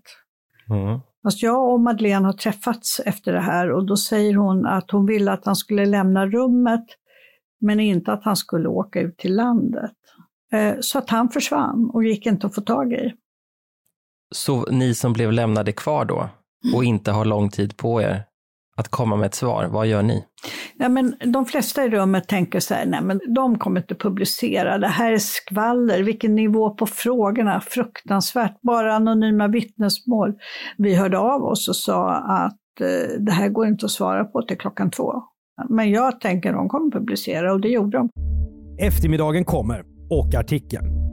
Mm. 0.69 0.99
Fast 1.23 1.43
jag 1.43 1.73
och 1.73 1.79
Madeleine 1.79 2.25
har 2.25 2.33
träffats 2.33 2.99
efter 3.05 3.33
det 3.33 3.39
här 3.41 3.71
och 3.71 3.85
då 3.85 3.97
säger 3.97 4.35
hon 4.35 4.65
att 4.65 4.91
hon 4.91 5.05
ville 5.05 5.31
att 5.31 5.45
han 5.45 5.55
skulle 5.55 5.85
lämna 5.85 6.27
rummet 6.27 6.85
men 7.61 7.79
inte 7.79 8.13
att 8.13 8.23
han 8.23 8.35
skulle 8.35 8.69
åka 8.69 9.01
ut 9.01 9.17
till 9.17 9.35
landet. 9.35 9.95
Eh, 10.53 10.75
Så 10.79 10.97
att 10.97 11.09
han 11.09 11.29
försvann 11.29 11.89
och 11.93 12.03
gick 12.03 12.25
inte 12.25 12.47
att 12.47 12.55
få 12.55 12.61
tag 12.61 12.93
i. 12.93 13.13
Så 14.31 14.65
ni 14.71 14.93
som 14.93 15.13
blev 15.13 15.31
lämnade 15.31 15.71
kvar 15.71 16.05
då 16.05 16.29
och 16.75 16.83
inte 16.83 17.11
har 17.11 17.25
lång 17.25 17.49
tid 17.49 17.77
på 17.77 18.01
er 18.01 18.23
att 18.77 18.87
komma 18.87 19.15
med 19.15 19.25
ett 19.25 19.35
svar, 19.35 19.65
vad 19.65 19.87
gör 19.87 20.01
ni? 20.01 20.23
Ja, 20.77 20.89
men 20.89 21.15
de 21.25 21.45
flesta 21.45 21.85
i 21.85 21.89
rummet 21.89 22.27
tänker 22.27 22.59
så 22.59 22.73
här, 22.73 22.85
nej 22.85 23.01
men 23.01 23.19
de 23.35 23.59
kommer 23.59 23.81
inte 23.81 23.95
publicera, 23.95 24.77
det 24.77 24.87
här 24.87 25.11
är 25.11 25.17
skvaller, 25.17 26.03
vilken 26.03 26.35
nivå 26.35 26.69
på 26.69 26.85
frågorna, 26.85 27.61
fruktansvärt, 27.61 28.61
bara 28.61 28.95
anonyma 28.95 29.47
vittnesmål. 29.47 30.33
Vi 30.77 30.95
hörde 30.95 31.17
av 31.17 31.43
oss 31.43 31.67
och 31.69 31.75
sa 31.75 32.13
att 32.15 32.81
eh, 32.81 33.19
det 33.19 33.31
här 33.31 33.49
går 33.49 33.67
inte 33.67 33.85
att 33.85 33.91
svara 33.91 34.25
på 34.25 34.41
till 34.41 34.57
klockan 34.57 34.91
två. 34.91 35.13
Men 35.69 35.91
jag 35.91 36.21
tänker 36.21 36.53
de 36.53 36.69
kommer 36.69 36.91
publicera 36.91 37.53
och 37.53 37.61
det 37.61 37.69
gjorde 37.69 37.97
de. 37.97 38.09
Eftermiddagen 38.79 39.45
kommer 39.45 39.83
och 40.09 40.35
artikeln. 40.35 41.10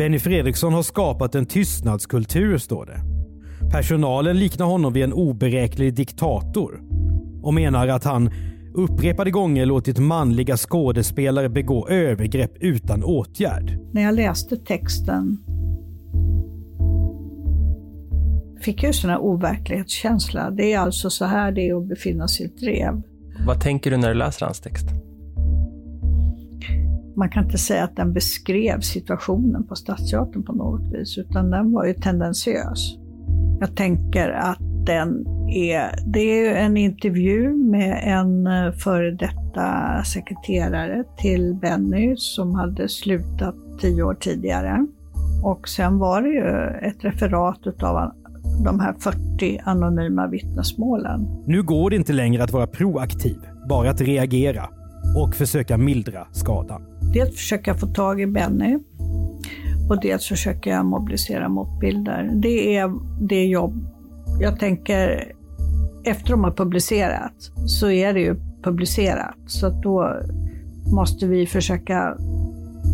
Benny 0.00 0.18
Fredriksson 0.18 0.72
har 0.72 0.82
skapat 0.82 1.34
en 1.34 1.46
tystnadskultur, 1.46 2.58
står 2.58 2.86
det. 2.86 3.00
Personalen 3.70 4.38
liknar 4.38 4.66
honom 4.66 4.92
vid 4.92 5.04
en 5.04 5.12
oberäknelig 5.12 5.94
diktator 5.94 6.80
och 7.42 7.54
menar 7.54 7.88
att 7.88 8.04
han 8.04 8.30
upprepade 8.74 9.30
gånger 9.30 9.66
låtit 9.66 9.98
manliga 9.98 10.56
skådespelare 10.56 11.48
begå 11.48 11.88
övergrepp 11.88 12.52
utan 12.60 13.04
åtgärd. 13.04 13.78
När 13.92 14.02
jag 14.02 14.14
läste 14.14 14.56
texten 14.56 15.38
fick 18.60 18.82
jag 18.82 18.94
sån 18.94 19.10
här 19.10 19.18
overklighetskänsla. 19.18 20.50
Det 20.50 20.72
är 20.72 20.78
alltså 20.78 21.10
så 21.10 21.24
här 21.24 21.52
det 21.52 21.68
är 21.68 21.74
att 21.74 21.88
befinna 21.88 22.28
sig 22.28 22.46
i 22.46 22.48
ett 22.48 22.58
drev. 22.58 23.02
Vad 23.46 23.60
tänker 23.60 23.90
du 23.90 23.96
när 23.96 24.08
du 24.08 24.14
läser 24.14 24.46
hans 24.46 24.60
text? 24.60 24.86
Man 27.20 27.30
kan 27.30 27.44
inte 27.44 27.58
säga 27.58 27.84
att 27.84 27.96
den 27.96 28.12
beskrev 28.12 28.80
situationen 28.80 29.66
på 29.66 29.74
Stadsteatern 29.74 30.42
på 30.42 30.52
något 30.52 30.92
vis, 30.92 31.18
utan 31.18 31.50
den 31.50 31.72
var 31.72 31.84
ju 31.84 31.94
tendensiös. 31.94 32.96
Jag 33.60 33.76
tänker 33.76 34.30
att 34.30 34.58
den 34.86 35.26
är, 35.48 36.12
det 36.12 36.46
är 36.46 36.54
en 36.54 36.76
intervju 36.76 37.56
med 37.56 38.02
en 38.04 38.46
eh, 38.46 38.72
före 38.72 39.10
detta 39.10 40.02
sekreterare 40.04 41.04
till 41.18 41.54
Benny 41.60 42.14
som 42.16 42.54
hade 42.54 42.88
slutat 42.88 43.54
tio 43.80 44.02
år 44.02 44.14
tidigare. 44.14 44.86
Och 45.44 45.68
sen 45.68 45.98
var 45.98 46.22
det 46.22 46.28
ju 46.28 46.88
ett 46.88 47.04
referat 47.04 47.82
av 47.82 48.12
de 48.64 48.80
här 48.80 48.94
40 49.00 49.60
anonyma 49.64 50.26
vittnesmålen. 50.26 51.44
Nu 51.46 51.62
går 51.62 51.90
det 51.90 51.96
inte 51.96 52.12
längre 52.12 52.44
att 52.44 52.52
vara 52.52 52.66
proaktiv, 52.66 53.38
bara 53.68 53.90
att 53.90 54.00
reagera 54.00 54.68
och 55.16 55.34
försöka 55.34 55.76
mildra 55.78 56.26
skadan. 56.32 56.89
Dels 57.12 57.36
försöka 57.36 57.74
få 57.74 57.86
tag 57.86 58.20
i 58.20 58.26
Benny 58.26 58.78
och 59.90 60.00
dels 60.00 60.28
försöka 60.28 60.70
jag 60.70 60.86
mobilisera 60.86 61.48
motbilder. 61.48 62.30
Det 62.34 62.76
är 62.76 62.90
det 63.20 63.46
jobb 63.46 63.86
jag 64.40 64.60
tänker 64.60 65.32
efter 66.04 66.30
de 66.30 66.44
har 66.44 66.50
publicerat 66.50 67.50
så 67.66 67.90
är 67.90 68.12
det 68.12 68.20
ju 68.20 68.36
publicerat. 68.62 69.36
Så 69.46 69.66
att 69.66 69.82
då 69.82 70.20
måste 70.92 71.26
vi 71.26 71.46
försöka 71.46 72.16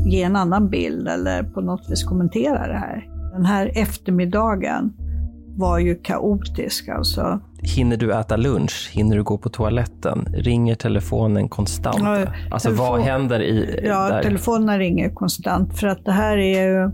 ge 0.06 0.22
en 0.22 0.36
annan 0.36 0.68
bild 0.68 1.08
eller 1.08 1.42
på 1.42 1.60
något 1.60 1.90
vis 1.90 2.04
kommentera 2.04 2.66
det 2.66 2.78
här. 2.78 3.08
Den 3.32 3.44
här 3.44 3.72
eftermiddagen 3.74 4.92
var 5.56 5.78
ju 5.78 5.94
kaotisk 5.94 6.88
alltså. 6.88 7.40
Hinner 7.62 7.96
du 7.96 8.14
äta 8.14 8.36
lunch? 8.36 8.90
Hinner 8.92 9.16
du 9.16 9.22
gå 9.22 9.38
på 9.38 9.48
toaletten? 9.48 10.28
Ringer 10.34 10.74
telefonen 10.74 11.48
konstant? 11.48 11.98
Ja, 12.00 12.26
alltså 12.50 12.68
telefon... 12.68 12.86
vad 12.86 13.00
händer 13.00 13.40
i... 13.42 13.80
Ja, 13.84 14.08
där? 14.08 14.22
telefonen 14.22 14.78
ringer 14.78 15.10
konstant 15.10 15.78
för 15.78 15.86
att 15.86 16.04
det 16.04 16.12
här 16.12 16.36
är 16.36 16.66
ju 16.66 16.90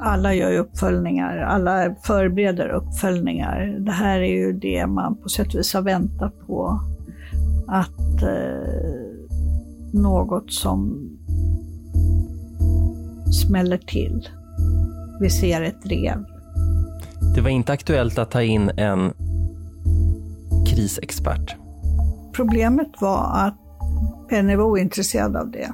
alla 0.00 0.34
gör 0.34 0.50
ju 0.50 0.58
uppföljningar, 0.58 1.38
alla 1.38 1.94
förbereder 2.02 2.68
uppföljningar. 2.68 3.76
Det 3.78 3.92
här 3.92 4.20
är 4.20 4.32
ju 4.32 4.52
det 4.52 4.86
man 4.86 5.16
på 5.16 5.28
sätt 5.28 5.46
och 5.46 5.54
vis 5.54 5.74
har 5.74 5.82
väntat 5.82 6.46
på. 6.46 6.80
Att 7.66 8.22
eh, 8.22 9.02
något 9.92 10.52
som 10.52 11.08
smäller 13.46 13.78
till. 13.78 14.28
Vi 15.20 15.30
ser 15.30 15.62
ett 15.62 15.82
drev. 15.82 16.24
Det 17.34 17.40
var 17.40 17.50
inte 17.50 17.72
aktuellt 17.72 18.18
att 18.18 18.30
ta 18.30 18.42
in 18.42 18.70
en 18.76 19.12
krisexpert? 20.66 21.56
Problemet 22.32 22.90
var 23.00 23.46
att 23.46 23.58
Penny 24.28 24.56
var 24.56 24.64
ointresserad 24.64 25.36
av 25.36 25.50
det. 25.50 25.72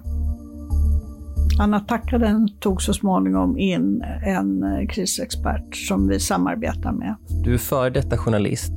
Anna 1.60 1.80
Tackaden 1.80 2.48
tog 2.60 2.82
så 2.82 2.94
småningom 2.94 3.58
in 3.58 4.02
en 4.26 4.64
krisexpert 4.88 5.76
som 5.76 6.08
vi 6.08 6.20
samarbetar 6.20 6.92
med. 6.92 7.14
Du 7.44 7.54
är 7.54 7.58
före 7.58 7.90
detta 7.90 8.16
journalist. 8.16 8.72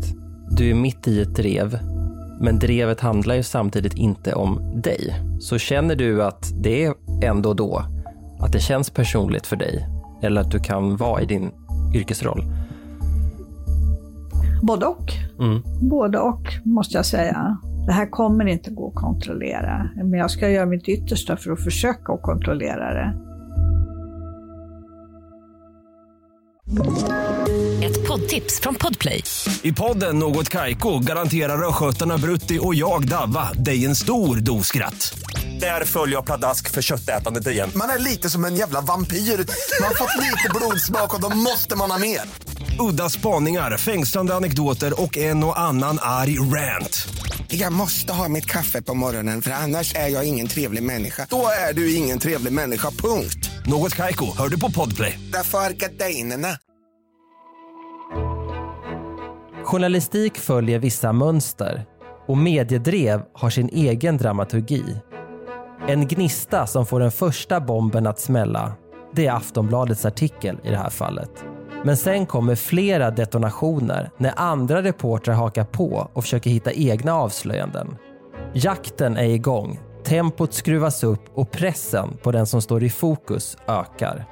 Du 0.49 0.69
är 0.69 0.75
mitt 0.75 1.07
i 1.07 1.21
ett 1.21 1.35
drev. 1.35 1.79
Men 2.41 2.59
drevet 2.59 2.99
handlar 2.99 3.35
ju 3.35 3.43
samtidigt 3.43 3.93
inte 3.93 4.33
om 4.33 4.81
dig. 4.83 5.15
Så 5.39 5.57
känner 5.57 5.95
du 5.95 6.23
att 6.23 6.51
det 6.63 6.85
är 6.85 6.93
ändå 7.23 7.53
då 7.53 7.83
att 8.39 8.51
det 8.51 8.59
känns 8.59 8.89
personligt 8.89 9.47
för 9.47 9.55
dig? 9.55 9.87
Eller 10.21 10.41
att 10.41 10.51
du 10.51 10.59
kan 10.59 10.97
vara 10.97 11.21
i 11.21 11.25
din 11.25 11.51
yrkesroll? 11.95 12.43
Både 14.61 14.85
och. 14.85 15.13
Mm. 15.39 15.61
Både 15.89 16.19
och, 16.19 16.43
måste 16.65 16.97
jag 16.97 17.05
säga. 17.05 17.57
Det 17.87 17.91
här 17.91 18.09
kommer 18.09 18.45
inte 18.45 18.71
gå 18.71 18.87
att 18.87 18.95
kontrollera, 18.95 19.89
men 19.95 20.13
jag 20.13 20.31
ska 20.31 20.49
göra 20.49 20.65
mitt 20.65 20.87
yttersta 20.87 21.37
för 21.37 21.51
att 21.51 21.63
försöka 21.63 22.13
att 22.13 22.21
kontrollera 22.21 22.93
det. 22.93 23.13
Ett 27.85 28.07
poddtips 28.07 28.59
från 28.59 28.75
Podplay. 28.75 29.23
I 29.61 29.71
podden 29.73 30.19
Något 30.19 30.49
Kaiko 30.49 30.99
garanterar 30.99 31.67
östgötarna 31.69 32.17
Brutti 32.17 32.59
och 32.61 32.75
jag, 32.75 33.07
Davva, 33.07 33.53
dig 33.53 33.85
en 33.85 33.95
stor 33.95 34.35
dos 34.35 34.67
skratt. 34.67 35.19
Där 35.59 35.85
följer 35.85 36.15
jag 36.15 36.25
pladask 36.25 36.69
för 36.69 36.81
köttätandet 36.81 37.47
igen. 37.47 37.69
Man 37.75 37.89
är 37.89 37.99
lite 37.99 38.29
som 38.29 38.45
en 38.45 38.55
jävla 38.55 38.81
vampyr. 38.81 39.17
Man 39.17 39.87
har 39.87 39.95
fått 39.95 40.17
lite 40.17 40.49
blodsmak 40.55 41.15
och 41.15 41.21
då 41.21 41.29
måste 41.37 41.75
man 41.75 41.91
ha 41.91 41.97
mer. 41.97 42.21
Udda 42.79 43.09
spaningar, 43.09 43.77
fängslande 43.77 44.35
anekdoter 44.35 45.01
och 45.01 45.17
en 45.17 45.43
och 45.43 45.59
annan 45.59 45.97
arg 46.01 46.39
rant. 46.39 47.07
Jag 47.47 47.73
måste 47.73 48.13
ha 48.13 48.29
mitt 48.29 48.45
kaffe 48.45 48.81
på 48.81 48.93
morgonen 48.93 49.41
för 49.41 49.51
annars 49.51 49.95
är 49.95 50.07
jag 50.07 50.27
ingen 50.27 50.47
trevlig 50.47 50.83
människa. 50.83 51.27
Då 51.29 51.47
är 51.69 51.73
du 51.73 51.95
ingen 51.95 52.19
trevlig 52.19 52.53
människa, 52.53 52.91
punkt. 52.91 53.49
Något 53.65 53.95
kajko, 53.95 54.25
hör 54.37 54.49
du 54.49 54.59
på 54.59 54.71
podplay. 54.71 55.19
Därför 55.33 55.57
är 55.57 55.71
gardinerna. 55.71 56.47
Journalistik 59.63 60.37
följer 60.37 60.79
vissa 60.79 61.13
mönster 61.13 61.85
och 62.27 62.37
mediedrev 62.37 63.21
har 63.33 63.49
sin 63.49 63.69
egen 63.69 64.17
dramaturgi. 64.17 64.83
En 65.87 66.07
gnista 66.07 66.67
som 66.67 66.85
får 66.85 66.99
den 66.99 67.11
första 67.11 67.59
bomben 67.59 68.07
att 68.07 68.19
smälla, 68.19 68.73
det 69.15 69.27
är 69.27 69.31
Aftonbladets 69.31 70.05
artikel 70.05 70.59
i 70.63 70.69
det 70.69 70.77
här 70.77 70.89
fallet. 70.89 71.45
Men 71.83 71.97
sen 71.97 72.25
kommer 72.25 72.55
flera 72.55 73.11
detonationer 73.11 74.11
när 74.17 74.33
andra 74.35 74.83
reportrar 74.83 75.35
hakar 75.35 75.63
på 75.63 76.09
och 76.13 76.23
försöker 76.23 76.49
hitta 76.49 76.71
egna 76.71 77.13
avslöjanden. 77.13 77.97
Jakten 78.53 79.17
är 79.17 79.29
igång, 79.29 79.79
tempot 80.03 80.53
skruvas 80.53 81.03
upp 81.03 81.21
och 81.33 81.51
pressen 81.51 82.17
på 82.23 82.31
den 82.31 82.45
som 82.45 82.61
står 82.61 82.83
i 82.83 82.89
fokus 82.89 83.57
ökar. 83.67 84.25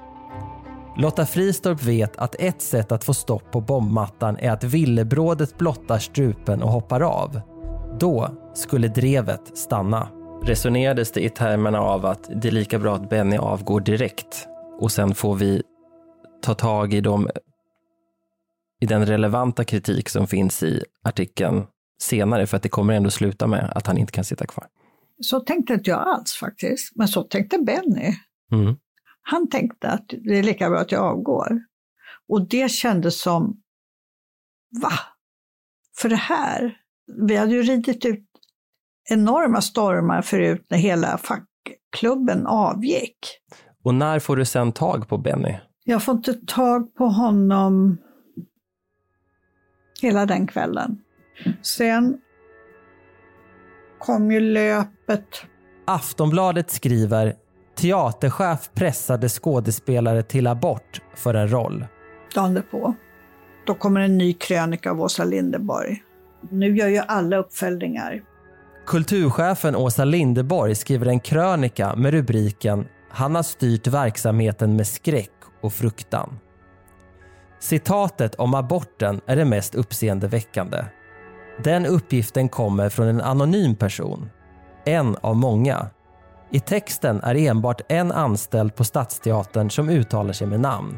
Lotta 0.97 1.25
Fristorp 1.25 1.83
vet 1.83 2.17
att 2.17 2.35
ett 2.39 2.61
sätt 2.61 2.91
att 2.91 3.03
få 3.03 3.13
stopp 3.13 3.51
på 3.51 3.61
bombmattan 3.61 4.37
är 4.37 4.51
att 4.51 4.63
villebrådet 4.63 5.57
blottar 5.57 5.97
strupen 5.97 6.63
och 6.63 6.71
hoppar 6.71 7.01
av. 7.01 7.41
Då 7.99 8.29
skulle 8.53 8.87
drevet 8.87 9.57
stanna. 9.57 10.07
Resonerades 10.43 11.11
det 11.11 11.25
i 11.25 11.29
termerna 11.29 11.79
av 11.79 12.05
att 12.05 12.29
det 12.35 12.47
är 12.47 12.51
lika 12.51 12.79
bra 12.79 12.95
att 12.95 13.09
Benny 13.09 13.37
avgår 13.37 13.79
direkt 13.79 14.47
och 14.79 14.91
sen 14.91 15.15
får 15.15 15.35
vi 15.35 15.63
ta 16.41 16.53
tag 16.53 16.93
i, 16.93 17.01
de, 17.01 17.29
i 18.81 18.85
den 18.85 19.05
relevanta 19.05 19.63
kritik 19.63 20.09
som 20.09 20.27
finns 20.27 20.63
i 20.63 20.83
artikeln 21.03 21.67
senare, 22.01 22.47
för 22.47 22.57
att 22.57 22.63
det 22.63 22.69
kommer 22.69 22.93
ändå 22.93 23.09
sluta 23.09 23.47
med 23.47 23.71
att 23.75 23.87
han 23.87 23.97
inte 23.97 24.11
kan 24.11 24.23
sitta 24.23 24.45
kvar. 24.45 24.67
Så 25.21 25.39
tänkte 25.39 25.73
inte 25.73 25.89
jag 25.89 26.07
alls 26.07 26.33
faktiskt, 26.33 26.95
men 26.95 27.07
så 27.07 27.23
tänkte 27.23 27.57
Benny. 27.59 28.13
Mm. 28.51 28.75
Han 29.21 29.49
tänkte 29.49 29.89
att 29.89 30.05
det 30.07 30.39
är 30.39 30.43
lika 30.43 30.69
bra 30.69 30.79
att 30.79 30.91
jag 30.91 31.03
avgår. 31.03 31.61
Och 32.27 32.47
det 32.47 32.71
kändes 32.71 33.21
som, 33.21 33.61
va? 34.81 34.91
För 35.97 36.09
det 36.09 36.15
här, 36.15 36.77
vi 37.27 37.35
hade 37.35 37.53
ju 37.53 37.63
ridit 37.63 38.05
ut 38.05 38.25
enorma 39.09 39.61
stormar 39.61 40.21
förut 40.21 40.65
när 40.69 40.77
hela 40.77 41.17
fackklubben 41.17 42.47
avgick. 42.47 43.17
Och 43.83 43.95
när 43.95 44.19
får 44.19 44.35
du 44.35 44.45
sen 44.45 44.71
tag 44.71 45.07
på 45.07 45.17
Benny? 45.17 45.55
Jag 45.89 46.03
får 46.03 46.15
inte 46.15 46.33
tag 46.33 46.95
på 46.95 47.05
honom 47.05 47.97
hela 50.01 50.25
den 50.25 50.47
kvällen. 50.47 50.97
Sen 51.61 52.17
kom 53.99 54.31
ju 54.31 54.39
löpet. 54.39 55.27
Aftonbladet 55.85 56.71
skriver 56.71 57.35
Teaterchef 57.75 58.69
pressade 58.73 59.29
skådespelare 59.29 60.23
till 60.23 60.47
abort 60.47 61.01
för 61.15 61.33
en 61.33 61.51
roll. 61.51 61.85
Dagen 62.35 62.63
på. 62.71 62.93
Då 63.65 63.73
kommer 63.73 64.01
en 64.01 64.17
ny 64.17 64.33
krönika 64.33 64.91
av 64.91 65.01
Åsa 65.01 65.23
Linderborg. 65.23 66.03
Nu 66.49 66.77
gör 66.77 66.87
ju 66.87 66.97
alla 66.97 67.37
uppföljningar. 67.37 68.21
Kulturchefen 68.85 69.75
Åsa 69.75 70.05
Linderborg 70.05 70.75
skriver 70.75 71.05
en 71.05 71.19
krönika 71.19 71.95
med 71.95 72.11
rubriken 72.11 72.87
“Han 73.09 73.35
har 73.35 73.43
styrt 73.43 73.87
verksamheten 73.87 74.75
med 74.75 74.87
skräck 74.87 75.38
och 75.61 75.73
fruktan. 75.73 76.39
Citatet 77.59 78.35
om 78.35 78.53
aborten 78.53 79.21
är 79.25 79.35
det 79.35 79.45
mest 79.45 79.75
uppseendeväckande. 79.75 80.85
Den 81.63 81.85
uppgiften 81.85 82.49
kommer 82.49 82.89
från 82.89 83.07
en 83.07 83.21
anonym 83.21 83.75
person. 83.75 84.29
En 84.85 85.15
av 85.21 85.35
många. 85.35 85.87
I 86.51 86.59
texten 86.59 87.21
är 87.23 87.35
enbart 87.35 87.81
en 87.89 88.11
anställd 88.11 88.75
på 88.75 88.83
Stadsteatern 88.83 89.69
som 89.69 89.89
uttalar 89.89 90.33
sig 90.33 90.47
med 90.47 90.59
namn. 90.59 90.97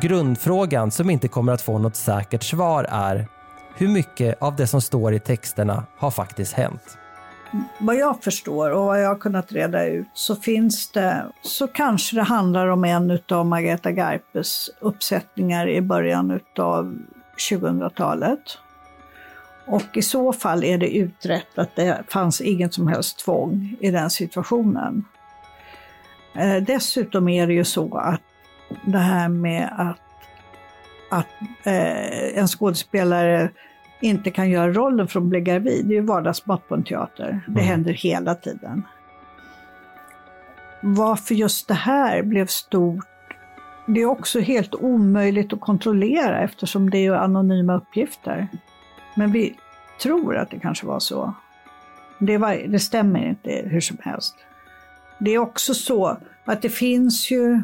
Grundfrågan 0.00 0.90
som 0.90 1.10
inte 1.10 1.28
kommer 1.28 1.52
att 1.52 1.62
få 1.62 1.78
något 1.78 1.96
säkert 1.96 2.42
svar 2.42 2.86
är 2.90 3.28
hur 3.76 3.88
mycket 3.88 4.42
av 4.42 4.56
det 4.56 4.66
som 4.66 4.80
står 4.80 5.14
i 5.14 5.20
texterna 5.20 5.86
har 5.98 6.10
faktiskt 6.10 6.52
hänt? 6.52 6.98
Vad 7.78 7.96
jag 7.96 8.22
förstår 8.22 8.70
och 8.70 8.84
vad 8.84 9.02
jag 9.02 9.08
har 9.08 9.16
kunnat 9.16 9.52
reda 9.52 9.86
ut 9.86 10.06
så 10.12 10.36
finns 10.36 10.90
det, 10.90 11.26
så 11.42 11.66
kanske 11.66 12.16
det 12.16 12.22
handlar 12.22 12.68
om 12.68 12.84
en 12.84 13.18
av 13.28 13.46
Margareta 13.46 13.90
Garpes 13.90 14.70
uppsättningar 14.80 15.68
i 15.68 15.80
början 15.80 16.40
av 16.58 16.98
2000-talet. 17.50 18.58
Och 19.66 19.96
i 19.96 20.02
så 20.02 20.32
fall 20.32 20.64
är 20.64 20.78
det 20.78 20.96
utrett 20.96 21.58
att 21.58 21.76
det 21.76 22.02
fanns 22.08 22.40
inget 22.40 22.74
som 22.74 22.88
helst 22.88 23.18
tvång 23.18 23.76
i 23.80 23.90
den 23.90 24.10
situationen. 24.10 25.04
Eh, 26.34 26.56
dessutom 26.56 27.28
är 27.28 27.46
det 27.46 27.52
ju 27.54 27.64
så 27.64 27.98
att 27.98 28.20
det 28.84 28.98
här 28.98 29.28
med 29.28 29.68
att, 29.78 30.00
att 31.10 31.26
eh, 31.66 32.38
en 32.38 32.48
skådespelare 32.48 33.50
inte 34.04 34.30
kan 34.30 34.50
göra 34.50 34.72
rollen 34.72 35.08
från 35.08 35.22
att 35.22 35.28
bli 35.28 35.40
gravid, 35.40 35.86
det 35.86 35.94
är 35.94 36.00
ju 36.00 36.06
vardagsmat 36.06 36.68
på 36.68 36.74
en 36.74 36.84
teater. 36.84 37.40
Det 37.46 37.52
mm. 37.52 37.64
händer 37.64 37.92
hela 37.92 38.34
tiden. 38.34 38.82
Varför 40.82 41.34
just 41.34 41.68
det 41.68 41.74
här 41.74 42.22
blev 42.22 42.46
stort, 42.46 43.06
det 43.86 44.00
är 44.00 44.06
också 44.06 44.40
helt 44.40 44.74
omöjligt 44.74 45.52
att 45.52 45.60
kontrollera 45.60 46.40
eftersom 46.40 46.90
det 46.90 47.06
är 47.06 47.12
anonyma 47.12 47.74
uppgifter. 47.74 48.48
Men 49.16 49.32
vi 49.32 49.54
tror 50.02 50.36
att 50.36 50.50
det 50.50 50.58
kanske 50.58 50.86
var 50.86 51.00
så. 51.00 51.34
Det, 52.18 52.38
var, 52.38 52.54
det 52.68 52.78
stämmer 52.78 53.28
inte 53.28 53.62
hur 53.64 53.80
som 53.80 53.96
helst. 54.00 54.34
Det 55.18 55.30
är 55.30 55.38
också 55.38 55.74
så 55.74 56.16
att 56.44 56.62
det 56.62 56.68
finns 56.68 57.30
ju 57.30 57.62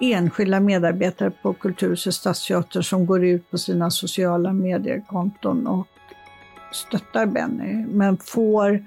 enskilda 0.00 0.60
medarbetare 0.60 1.30
på 1.30 1.52
Kulturhuset 1.52 2.14
Stadsteatern 2.14 2.82
som 2.82 3.06
går 3.06 3.24
ut 3.24 3.50
på 3.50 3.58
sina 3.58 3.90
sociala 3.90 4.52
mediekonton 4.52 5.66
och 5.66 5.86
stöttar 6.72 7.26
Benny, 7.26 7.86
men 7.86 8.16
får 8.16 8.84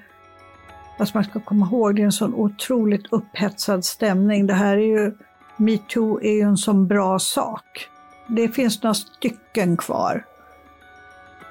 Alltså 0.99 1.17
man 1.17 1.23
ska 1.23 1.39
komma 1.39 1.65
ihåg, 1.65 1.95
det 1.95 2.01
är 2.01 2.05
en 2.05 2.11
sån 2.11 2.33
otroligt 2.33 3.05
upphetsad 3.09 3.85
stämning. 3.85 4.47
Det 4.47 4.53
här 4.53 4.77
är 4.77 5.01
ju, 5.01 5.13
metoo 5.57 6.21
är 6.21 6.33
ju 6.33 6.41
en 6.41 6.57
sån 6.57 6.87
bra 6.87 7.19
sak. 7.19 7.89
Det 8.27 8.47
finns 8.47 8.83
några 8.83 8.93
stycken 8.93 9.77
kvar 9.77 10.25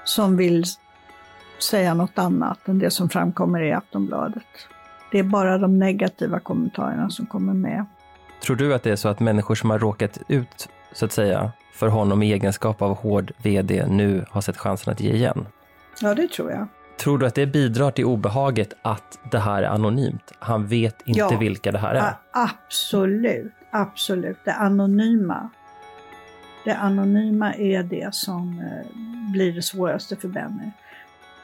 som 0.05 0.37
vill 0.37 0.65
säga 1.59 1.95
något 1.95 2.19
annat 2.19 2.69
än 2.69 2.79
det 2.79 2.91
som 2.91 3.09
framkommer 3.09 3.63
i 3.63 3.73
Aftonbladet. 3.73 4.47
Det 5.11 5.19
är 5.19 5.23
bara 5.23 5.59
de 5.59 5.79
negativa 5.79 6.41
kommentarerna 6.41 7.11
som 7.11 7.27
kommer 7.27 7.55
med. 7.55 7.87
Tror 8.41 8.57
du 8.57 8.75
att 8.75 8.83
det 8.83 8.91
är 8.91 8.97
så 8.97 9.09
att 9.09 9.21
människor 9.21 9.55
som 9.55 9.71
har 9.71 9.79
råkat 9.79 10.19
ut, 10.29 10.69
så 10.93 11.05
att 11.05 11.13
säga, 11.13 11.53
för 11.73 11.89
honom 11.89 12.23
i 12.23 12.33
egenskap 12.33 12.83
av 12.83 12.97
hård 12.97 13.33
vd 13.43 13.87
nu 13.87 14.25
har 14.31 14.41
sett 14.41 14.57
chansen 14.57 14.93
att 14.93 15.01
ge 15.01 15.13
igen? 15.13 15.47
Ja, 16.01 16.15
det 16.15 16.29
tror 16.29 16.51
jag. 16.51 16.67
Tror 16.99 17.19
du 17.19 17.27
att 17.27 17.35
det 17.35 17.47
bidrar 17.47 17.91
till 17.91 18.05
obehaget 18.05 18.73
att 18.83 19.19
det 19.31 19.39
här 19.39 19.63
är 19.63 19.67
anonymt? 19.67 20.33
Han 20.39 20.67
vet 20.67 21.03
inte 21.05 21.21
ja, 21.21 21.39
vilka 21.39 21.73
det 21.73 21.79
här 21.79 21.95
är? 21.95 22.15
Absolut, 22.31 23.53
absolut. 23.71 24.39
Det 24.45 24.53
anonyma. 24.53 25.51
Det 26.65 26.75
anonyma 26.75 27.55
är 27.55 27.83
det 27.83 28.15
som 28.15 28.59
eh, 28.61 29.33
blir 29.33 29.53
det 29.53 29.63
svåraste 29.63 30.17
för 30.17 30.29
Benny. 30.29 30.71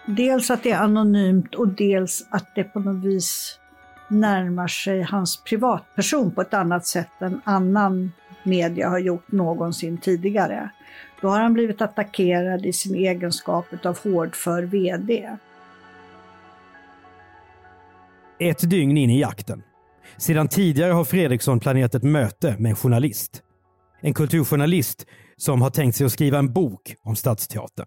Dels 0.06 0.50
att 0.50 0.62
det 0.62 0.70
är 0.70 0.78
anonymt 0.78 1.54
och 1.54 1.68
dels 1.68 2.26
att 2.30 2.54
det 2.54 2.64
på 2.64 2.80
något 2.80 3.04
vis 3.04 3.58
närmar 4.08 4.68
sig 4.68 5.02
hans 5.02 5.44
privatperson 5.44 6.30
på 6.30 6.40
ett 6.40 6.54
annat 6.54 6.86
sätt 6.86 7.22
än 7.22 7.40
annan 7.44 8.12
media 8.42 8.88
har 8.88 8.98
gjort 8.98 9.32
någonsin 9.32 9.98
tidigare. 9.98 10.70
Då 11.20 11.28
har 11.28 11.40
han 11.40 11.52
blivit 11.52 11.82
attackerad 11.82 12.66
i 12.66 12.72
sin 12.72 12.94
egenskap 12.94 13.66
av 13.84 13.98
hårdför 13.98 14.62
VD. 14.62 15.30
Ett 18.38 18.70
dygn 18.70 18.96
in 18.96 19.10
i 19.10 19.20
jakten. 19.20 19.62
Sedan 20.16 20.48
tidigare 20.48 20.92
har 20.92 21.04
Fredriksson 21.04 21.60
planerat 21.60 21.94
ett 21.94 22.02
möte 22.02 22.56
med 22.58 22.70
en 22.70 22.76
journalist. 22.76 23.42
En 24.00 24.14
kulturjournalist 24.14 25.06
som 25.36 25.62
har 25.62 25.70
tänkt 25.70 25.96
sig 25.96 26.06
att 26.06 26.12
skriva 26.12 26.38
en 26.38 26.52
bok 26.52 26.94
om 27.02 27.16
Stadsteatern. 27.16 27.86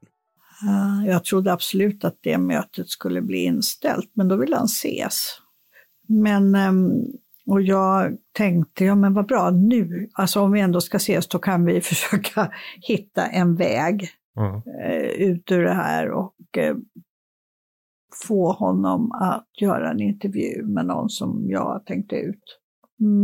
Jag 1.07 1.23
trodde 1.23 1.53
absolut 1.53 2.05
att 2.05 2.17
det 2.23 2.37
mötet 2.37 2.89
skulle 2.89 3.21
bli 3.21 3.43
inställt, 3.43 4.11
men 4.13 4.27
då 4.27 4.35
ville 4.35 4.55
han 4.55 4.65
ses. 4.65 5.41
Men, 6.07 6.55
ehm, 6.55 7.05
och 7.45 7.61
jag 7.61 8.17
tänkte, 8.31 8.85
ja 8.85 8.95
men 8.95 9.13
vad 9.13 9.27
bra, 9.27 9.49
nu, 9.49 10.09
alltså 10.13 10.41
om 10.41 10.51
vi 10.51 10.59
ändå 10.59 10.81
ska 10.81 10.97
ses, 10.97 11.27
då 11.27 11.39
kan 11.39 11.65
vi 11.65 11.81
försöka 11.81 12.51
hitta 12.81 13.27
en 13.27 13.55
väg 13.55 14.09
mm. 14.37 14.61
ut 15.31 15.51
ur 15.51 15.63
det 15.63 15.73
här 15.73 16.11
och 16.11 16.57
eh, 16.57 16.75
få 18.27 18.51
honom 18.51 19.11
att 19.11 19.47
göra 19.61 19.91
en 19.91 20.01
intervju 20.01 20.63
med 20.63 20.85
någon 20.85 21.09
som 21.09 21.49
jag 21.49 21.85
tänkte 21.85 22.15
ut. 22.15 22.59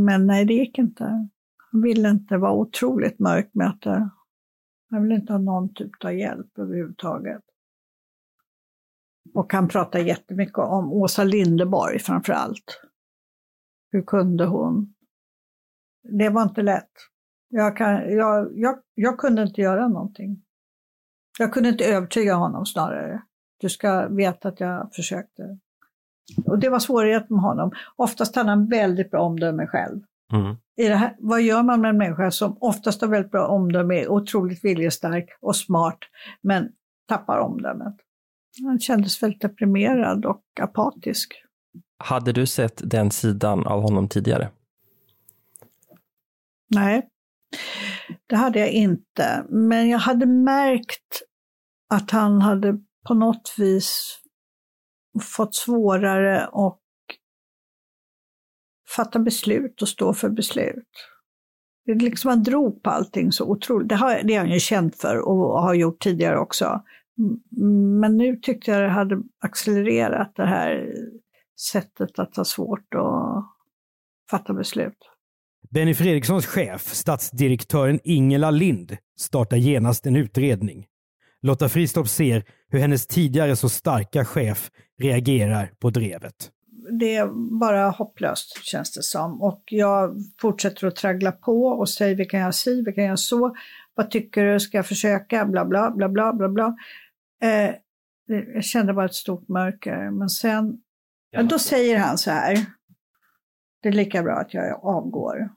Men 0.05 0.27
nej, 0.27 0.45
det 0.45 0.53
gick 0.53 0.77
inte. 0.77 1.29
Han 1.71 1.81
ville 1.81 2.09
inte, 2.09 2.35
det 2.35 2.37
var 2.37 2.51
otroligt 2.51 3.19
mörkt 3.19 3.55
möte. 3.55 4.09
Han 4.89 5.03
ville 5.03 5.15
inte 5.15 5.33
ha 5.33 5.39
någon 5.39 5.73
typ 5.73 6.05
av 6.05 6.13
hjälp 6.13 6.57
överhuvudtaget. 6.57 7.41
Och 9.33 9.53
han 9.53 9.67
pratar 9.67 9.99
jättemycket 9.99 10.57
om 10.57 10.93
Åsa 10.93 11.23
Lindeborg 11.23 11.99
framför 11.99 12.33
allt. 12.33 12.81
Hur 13.91 14.01
kunde 14.01 14.45
hon? 14.45 14.93
Det 16.19 16.29
var 16.29 16.41
inte 16.41 16.61
lätt. 16.61 16.91
Jag, 17.49 17.77
kan, 17.77 18.13
jag, 18.13 18.51
jag, 18.55 18.79
jag 18.95 19.17
kunde 19.17 19.41
inte 19.41 19.61
göra 19.61 19.87
någonting. 19.87 20.43
Jag 21.39 21.53
kunde 21.53 21.69
inte 21.69 21.85
övertyga 21.85 22.35
honom 22.35 22.65
snarare. 22.65 23.21
Du 23.57 23.69
ska 23.69 24.07
veta 24.07 24.47
att 24.49 24.59
jag 24.59 24.89
försökte. 24.95 25.59
Och 26.45 26.59
det 26.59 26.69
var 26.69 26.79
svårigheten 26.79 27.35
med 27.35 27.43
honom. 27.43 27.71
Oftast 27.95 28.35
hade 28.35 28.49
han 28.49 28.67
väldigt 28.67 29.11
bra 29.11 29.21
omdöme 29.21 29.67
själv. 29.67 30.01
Mm. 30.33 30.55
I 30.77 30.87
det 30.87 30.95
här, 30.95 31.15
vad 31.19 31.41
gör 31.41 31.63
man 31.63 31.81
med 31.81 31.89
en 31.89 31.97
människa 31.97 32.31
som 32.31 32.57
oftast 32.59 33.01
har 33.01 33.07
väldigt 33.07 33.31
bra 33.31 33.47
omdöme, 33.47 34.07
otroligt 34.07 34.63
viljestark 34.63 35.29
och 35.41 35.55
smart, 35.55 35.99
men 36.41 36.71
tappar 37.07 37.39
omdömet? 37.39 37.95
Han 38.63 38.79
kändes 38.79 39.23
väldigt 39.23 39.41
deprimerad 39.41 40.25
och 40.25 40.43
apatisk. 40.61 41.33
Hade 41.97 42.31
du 42.31 42.47
sett 42.47 42.81
den 42.83 43.11
sidan 43.11 43.67
av 43.67 43.81
honom 43.81 44.09
tidigare? 44.09 44.49
Nej, 46.75 47.09
det 48.27 48.35
hade 48.35 48.59
jag 48.59 48.71
inte. 48.71 49.45
Men 49.49 49.89
jag 49.89 49.99
hade 49.99 50.25
märkt 50.25 51.21
att 51.89 52.11
han 52.11 52.41
hade 52.41 52.77
på 53.07 53.13
något 53.13 53.55
vis 53.57 54.19
fått 55.21 55.55
svårare 55.55 56.45
att 56.45 56.79
fatta 58.95 59.19
beslut 59.19 59.81
och 59.81 59.89
stå 59.89 60.13
för 60.13 60.29
beslut. 60.29 60.89
Det 61.85 61.93
liksom 61.93 62.29
han 62.29 62.43
drog 62.43 62.83
på 62.83 62.89
allting 62.89 63.31
så 63.31 63.45
otroligt. 63.45 63.89
Det 63.89 63.95
har, 63.95 64.21
det 64.23 64.33
har 64.33 64.39
han 64.39 64.53
ju 64.53 64.59
känt 64.59 64.95
för 64.95 65.17
och 65.17 65.61
har 65.61 65.73
gjort 65.73 66.01
tidigare 66.01 66.39
också. 66.39 66.83
Men 68.01 68.17
nu 68.17 68.35
tyckte 68.35 68.71
jag 68.71 68.81
det 68.81 68.89
hade 68.89 69.21
accelererat 69.39 70.33
det 70.35 70.45
här 70.45 70.93
sättet 71.71 72.19
att 72.19 72.35
ha 72.35 72.45
svårt 72.45 72.95
att 72.95 73.45
fatta 74.31 74.53
beslut. 74.53 74.97
Benny 75.69 75.93
Fredrikssons 75.93 76.45
chef, 76.45 76.81
statsdirektören 76.81 77.99
Ingela 78.03 78.51
Lind, 78.51 78.97
startar 79.19 79.57
genast 79.57 80.05
en 80.05 80.15
utredning. 80.15 80.85
Lotta 81.41 81.69
Fristopp 81.69 82.07
ser 82.07 82.43
hur 82.69 82.79
hennes 82.79 83.07
tidigare 83.07 83.55
så 83.55 83.69
starka 83.69 84.25
chef 84.25 84.71
reagerar 85.01 85.71
på 85.79 85.89
drevet. 85.89 86.51
Det 86.99 87.15
är 87.15 87.59
bara 87.59 87.89
hopplöst 87.89 88.63
känns 88.63 88.93
det 88.93 89.03
som. 89.03 89.41
Och 89.41 89.63
jag 89.65 90.15
fortsätter 90.41 90.87
att 90.87 90.95
traggla 90.95 91.31
på 91.31 91.65
och 91.65 91.89
säger 91.89 92.15
vi 92.15 92.25
kan 92.25 92.39
göra 92.39 92.51
si, 92.51 92.83
vi 92.85 92.93
kan 92.93 93.03
göra 93.03 93.17
så. 93.17 93.55
Vad 93.95 94.11
tycker 94.11 94.45
du, 94.45 94.59
ska 94.59 94.77
jag 94.77 94.87
försöka, 94.87 95.45
bla 95.45 95.65
bla 95.65 95.91
bla 95.91 96.09
bla 96.09 96.33
bla 96.33 96.49
bla. 96.49 96.75
Eh, 97.41 97.75
jag 98.25 98.63
kände 98.63 98.93
bara 98.93 99.05
ett 99.05 99.13
stort 99.13 99.47
mörker. 99.47 100.11
Men 100.11 100.29
sen, 100.29 100.81
ja. 101.29 101.43
då 101.43 101.59
säger 101.59 101.99
han 101.99 102.17
så 102.17 102.31
här. 102.31 102.57
Det 103.81 103.89
är 103.89 103.93
lika 103.93 104.23
bra 104.23 104.35
att 104.35 104.53
jag 104.53 104.85
avgår. 104.85 105.49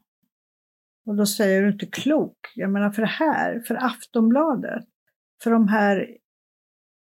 Och 1.06 1.16
då 1.16 1.26
säger 1.26 1.62
du 1.62 1.72
inte 1.72 1.86
klok. 1.86 2.36
Jag 2.54 2.70
menar 2.70 2.90
för 2.90 3.02
det 3.02 3.08
här, 3.08 3.60
för 3.60 3.74
Aftonbladet, 3.74 4.84
för 5.42 5.50
de 5.50 5.68
här, 5.68 6.16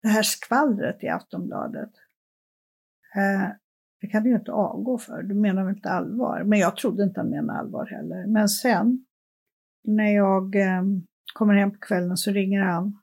det 0.02 0.08
här 0.08 0.24
skvallret 0.24 1.04
i 1.04 1.08
Aftonbladet. 1.08 1.91
Eh, 3.15 3.50
det 4.02 4.08
kan 4.08 4.24
du 4.24 4.30
ju 4.30 4.36
inte 4.36 4.52
avgå 4.52 4.98
för, 4.98 5.24
du 5.24 5.36
menar 5.36 5.63
väl 5.63 5.76
inte 5.76 5.89
allvar? 5.89 6.44
Men 6.44 6.60
jag 6.60 6.78
trodde 6.78 7.04
inte 7.04 7.20
han 7.20 7.30
menade 7.30 7.60
allvar 7.60 7.86
heller. 7.86 8.28
Men 8.28 8.50
sen, 8.50 9.06
när 9.84 10.15
jag 10.15 10.56
eh, 10.56 10.84
kommer 11.34 11.54
hem 11.54 11.72
på 11.72 11.80
kvällen 11.80 12.17
så 12.17 12.32
ringer 12.32 12.62
han 12.62 13.01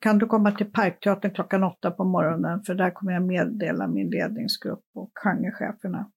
kan 0.00 0.18
du 0.18 0.26
komma 0.26 0.52
till 0.52 0.72
Parkteatern 0.72 1.34
klockan 1.34 1.64
åtta 1.64 1.90
på 1.90 2.04
morgonen 2.04 2.62
för 2.62 2.74
där 2.74 2.90
kommer 2.90 3.12
jag 3.12 3.22
meddela 3.22 3.88
min 3.88 4.10
ledningsgrupp 4.10 4.84
och 4.94 5.10
genrecheferna. 5.14 6.10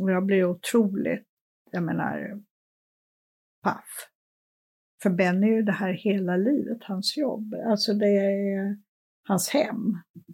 Och 0.00 0.10
jag 0.10 0.26
blir 0.26 0.44
otroligt, 0.44 1.26
jag 1.70 1.82
menar, 1.82 2.42
paff. 3.62 4.08
För 5.02 5.10
Benny 5.10 5.46
är 5.46 5.56
ju 5.56 5.62
det 5.62 5.72
här 5.72 5.92
hela 5.92 6.36
livet, 6.36 6.78
hans 6.80 7.16
jobb. 7.16 7.54
Alltså 7.66 7.94
det 7.94 8.08
är 8.08 8.78
hans 9.28 9.48
hem. 9.48 9.92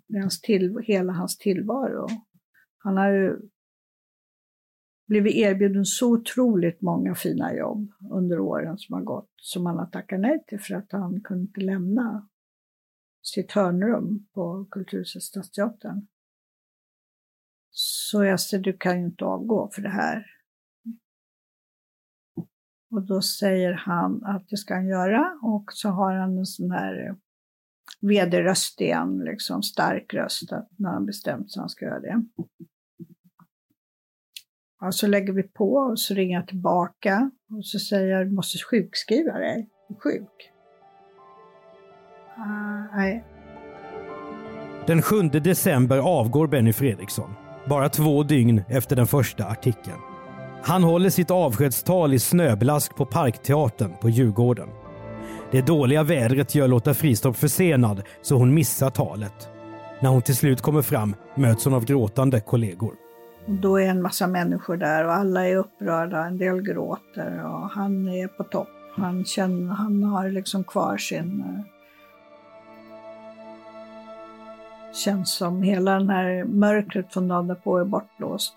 Det 0.08 0.16
är 0.16 0.20
hans 0.20 0.40
till, 0.40 0.78
hela 0.84 1.12
hans 1.12 1.38
tillvaro. 1.38 2.08
Han 2.78 2.96
har 2.96 3.10
ju 3.10 3.36
blivit 5.14 5.34
erbjuden 5.34 5.84
så 5.84 6.12
otroligt 6.12 6.80
många 6.80 7.14
fina 7.14 7.54
jobb 7.54 7.92
under 8.10 8.40
åren 8.40 8.78
som 8.78 8.94
har 8.94 9.02
gått, 9.02 9.30
som 9.36 9.66
han 9.66 9.78
har 9.78 9.86
tackat 9.86 10.20
nej 10.20 10.44
till 10.46 10.60
för 10.60 10.74
att 10.74 10.92
han 10.92 11.20
kunde 11.20 11.42
inte 11.42 11.60
lämna 11.60 12.28
sitt 13.22 13.52
hörnrum 13.52 14.26
på 14.32 14.66
Kulturhuset 14.70 15.22
Stadsteatern. 15.22 16.06
Så 17.70 18.24
jag 18.24 18.40
sa, 18.40 18.58
du 18.58 18.72
kan 18.72 19.00
ju 19.00 19.06
inte 19.06 19.24
avgå 19.24 19.70
för 19.74 19.82
det 19.82 19.88
här. 19.88 20.26
Och 22.90 23.02
då 23.02 23.22
säger 23.22 23.72
han 23.72 24.24
att 24.24 24.48
det 24.48 24.56
ska 24.56 24.74
han 24.74 24.88
göra 24.88 25.38
och 25.42 25.72
så 25.72 25.88
har 25.88 26.14
han 26.14 26.38
en 26.38 26.46
sån 26.46 26.70
här 26.70 27.06
eh, 27.06 27.14
vd-röst 28.00 28.80
igen, 28.80 29.18
liksom 29.18 29.62
stark 29.62 30.14
röst, 30.14 30.52
att 30.52 30.68
när 30.76 30.90
han 30.90 31.06
bestämt 31.06 31.52
sig 31.52 31.60
han 31.60 31.68
ska 31.68 31.84
göra 31.84 32.00
det. 32.00 32.24
Ja, 34.80 34.92
så 34.92 35.06
lägger 35.06 35.32
vi 35.32 35.42
på 35.42 35.74
och 35.74 35.98
så 35.98 36.14
ringer 36.14 36.36
jag 36.36 36.48
tillbaka 36.48 37.30
och 37.50 37.66
så 37.66 37.78
säger 37.78 38.08
jag, 38.08 38.26
du 38.26 38.30
måste 38.30 38.58
sjukskriva 38.58 39.32
dig, 39.32 39.68
du 39.88 39.94
är 39.94 40.00
sjuk. 40.00 40.50
Uh, 42.38 42.96
nej. 42.96 43.24
Den 44.86 45.02
7 45.02 45.22
december 45.22 45.98
avgår 45.98 46.46
Benny 46.46 46.72
Fredriksson, 46.72 47.30
bara 47.68 47.88
två 47.88 48.22
dygn 48.22 48.62
efter 48.68 48.96
den 48.96 49.06
första 49.06 49.46
artikeln. 49.46 49.98
Han 50.62 50.82
håller 50.82 51.10
sitt 51.10 51.30
avskedstal 51.30 52.14
i 52.14 52.18
snöblask 52.18 52.96
på 52.96 53.06
Parkteatern 53.06 53.92
på 54.00 54.08
Djurgården. 54.08 54.68
Det 55.50 55.66
dåliga 55.66 56.02
vädret 56.02 56.54
gör 56.54 56.68
Lotta 56.68 56.94
Fristorp 56.94 57.36
försenad 57.36 58.02
så 58.22 58.36
hon 58.36 58.54
missar 58.54 58.90
talet. 58.90 59.48
När 60.00 60.10
hon 60.10 60.22
till 60.22 60.36
slut 60.36 60.60
kommer 60.60 60.82
fram 60.82 61.16
möts 61.36 61.64
hon 61.64 61.74
av 61.74 61.84
gråtande 61.84 62.40
kollegor. 62.40 63.03
Då 63.46 63.80
är 63.80 63.86
en 63.86 64.02
massa 64.02 64.26
människor 64.26 64.76
där 64.76 65.04
och 65.04 65.12
alla 65.12 65.48
är 65.48 65.56
upprörda, 65.56 66.24
en 66.24 66.38
del 66.38 66.62
gråter 66.62 67.44
och 67.44 67.70
han 67.70 68.08
är 68.08 68.28
på 68.28 68.44
topp. 68.44 68.68
Han, 68.96 69.24
känner, 69.24 69.74
han 69.74 70.02
har 70.02 70.30
liksom 70.30 70.64
kvar 70.64 70.96
sin... 70.96 71.40
Eh, 71.40 71.74
känns 74.94 75.34
som 75.34 75.62
hela 75.62 75.92
den 75.92 76.08
här 76.08 76.44
mörkret 76.44 77.12
från 77.12 77.28
dagen 77.28 77.56
på 77.64 77.78
är 77.78 77.84
bortblåst. 77.84 78.54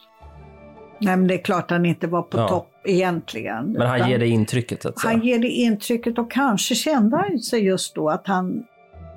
Nej, 1.00 1.18
men 1.18 1.28
det 1.28 1.34
är 1.34 1.44
klart 1.44 1.72
han 1.72 1.86
inte 1.86 2.08
var 2.08 2.22
på 2.22 2.38
ja. 2.38 2.48
topp 2.48 2.72
egentligen. 2.86 3.72
Men 3.72 3.88
han 3.88 4.10
ger 4.10 4.20
det 4.20 4.28
intrycket? 4.28 4.86
Att 4.86 5.04
Han 5.04 5.22
ger 5.22 5.40
det 5.40 5.50
intrycket 5.50 6.18
och 6.18 6.32
kanske 6.32 6.76
kände 6.76 7.18
han 7.18 7.40
sig 7.40 7.66
just 7.66 7.96
då 7.96 8.10
att 8.10 8.28
han 8.28 8.64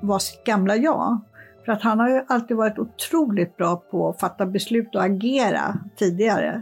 var 0.01 0.19
sitt 0.19 0.43
gamla 0.43 0.75
jag. 0.75 1.19
För 1.65 1.71
att 1.71 1.81
han 1.81 1.99
har 1.99 2.09
ju 2.09 2.21
alltid 2.27 2.57
varit 2.57 2.79
otroligt 2.79 3.57
bra 3.57 3.75
på 3.75 4.09
att 4.09 4.19
fatta 4.19 4.45
beslut 4.45 4.95
och 4.95 5.03
agera 5.03 5.77
tidigare. 5.95 6.61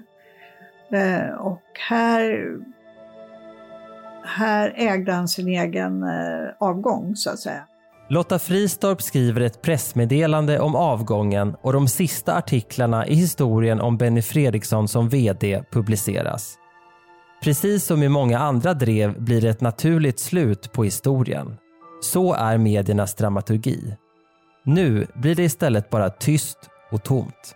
Eh, 0.92 1.36
och 1.40 1.62
här, 1.90 2.56
här 4.24 4.74
ägde 4.76 5.12
han 5.12 5.28
sin 5.28 5.48
egen 5.48 6.04
eh, 6.04 6.50
avgång 6.60 7.16
så 7.16 7.30
att 7.30 7.40
säga. 7.40 7.64
Lotta 8.12 8.40
Fristorp 8.40 9.02
skriver 9.02 9.42
ett 9.42 9.62
pressmeddelande 9.62 10.60
om 10.60 10.76
avgången 10.76 11.56
och 11.62 11.74
de 11.74 11.88
sista 11.88 12.36
artiklarna 12.36 13.08
i 13.08 13.16
historien 13.16 13.82
om 13.82 13.98
Benny 13.98 14.22
Fredriksson 14.22 14.88
som 14.88 15.10
VD 15.10 15.64
publiceras. 15.72 16.56
Precis 17.44 17.86
som 17.86 18.04
i 18.04 18.10
många 18.10 18.40
andra 18.40 18.74
drev 18.74 19.22
blir 19.22 19.42
det 19.42 19.50
ett 19.50 19.62
naturligt 19.62 20.20
slut 20.20 20.72
på 20.72 20.84
historien. 20.84 21.58
Så 22.02 22.34
är 22.34 22.58
mediernas 22.58 23.16
dramaturgi. 23.16 23.96
Nu 24.63 25.08
blir 25.13 25.36
det 25.36 25.43
istället 25.43 25.89
bara 25.89 26.10
tyst 26.10 26.58
och 26.91 27.04
tomt. 27.04 27.56